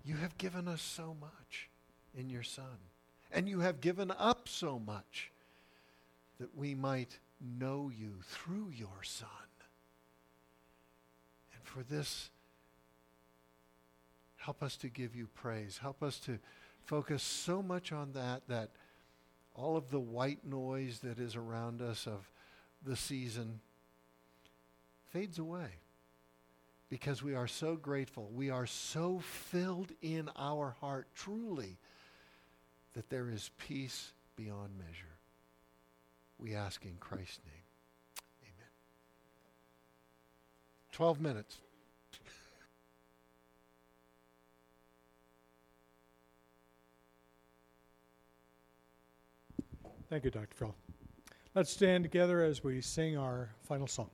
You 0.04 0.16
have 0.16 0.36
given 0.38 0.68
us 0.68 0.82
so 0.82 1.16
much 1.20 1.68
in 2.16 2.30
your 2.30 2.42
Son, 2.42 2.78
and 3.32 3.48
you 3.48 3.60
have 3.60 3.80
given 3.80 4.12
up 4.18 4.48
so 4.48 4.78
much 4.78 5.30
that 6.38 6.56
we 6.56 6.74
might 6.74 7.18
know 7.40 7.90
you 7.96 8.14
through 8.22 8.70
your 8.74 9.02
Son. 9.02 9.28
And 11.54 11.62
for 11.64 11.82
this, 11.82 12.30
help 14.36 14.62
us 14.62 14.76
to 14.76 14.88
give 14.88 15.16
you 15.16 15.28
praise. 15.34 15.78
Help 15.78 16.02
us 16.02 16.18
to 16.20 16.38
focus 16.86 17.22
so 17.22 17.62
much 17.62 17.92
on 17.92 18.12
that 18.12 18.42
that 18.48 18.70
all 19.54 19.76
of 19.76 19.90
the 19.90 20.00
white 20.00 20.44
noise 20.44 21.00
that 21.00 21.18
is 21.18 21.34
around 21.36 21.82
us 21.82 22.06
of 22.06 22.30
the 22.84 22.96
season 22.96 23.60
fades 25.12 25.38
away 25.38 25.68
because 26.88 27.22
we 27.22 27.34
are 27.34 27.48
so 27.48 27.74
grateful. 27.74 28.30
We 28.32 28.50
are 28.50 28.66
so 28.66 29.18
filled 29.18 29.92
in 30.00 30.30
our 30.36 30.76
heart 30.80 31.08
truly 31.14 31.78
that 32.94 33.10
there 33.10 33.28
is 33.28 33.50
peace 33.58 34.12
beyond 34.36 34.78
measure. 34.78 35.16
We 36.38 36.54
ask 36.54 36.84
in 36.84 36.96
Christ's 37.00 37.40
name. 37.44 37.64
Amen. 38.42 38.70
12 40.92 41.20
minutes. 41.20 41.58
Thank 50.08 50.24
you, 50.24 50.30
Dr. 50.30 50.54
Phil. 50.54 50.74
Let's 51.54 51.70
stand 51.70 52.04
together 52.04 52.42
as 52.42 52.62
we 52.62 52.80
sing 52.80 53.16
our 53.16 53.50
final 53.62 53.86
song. 53.88 54.10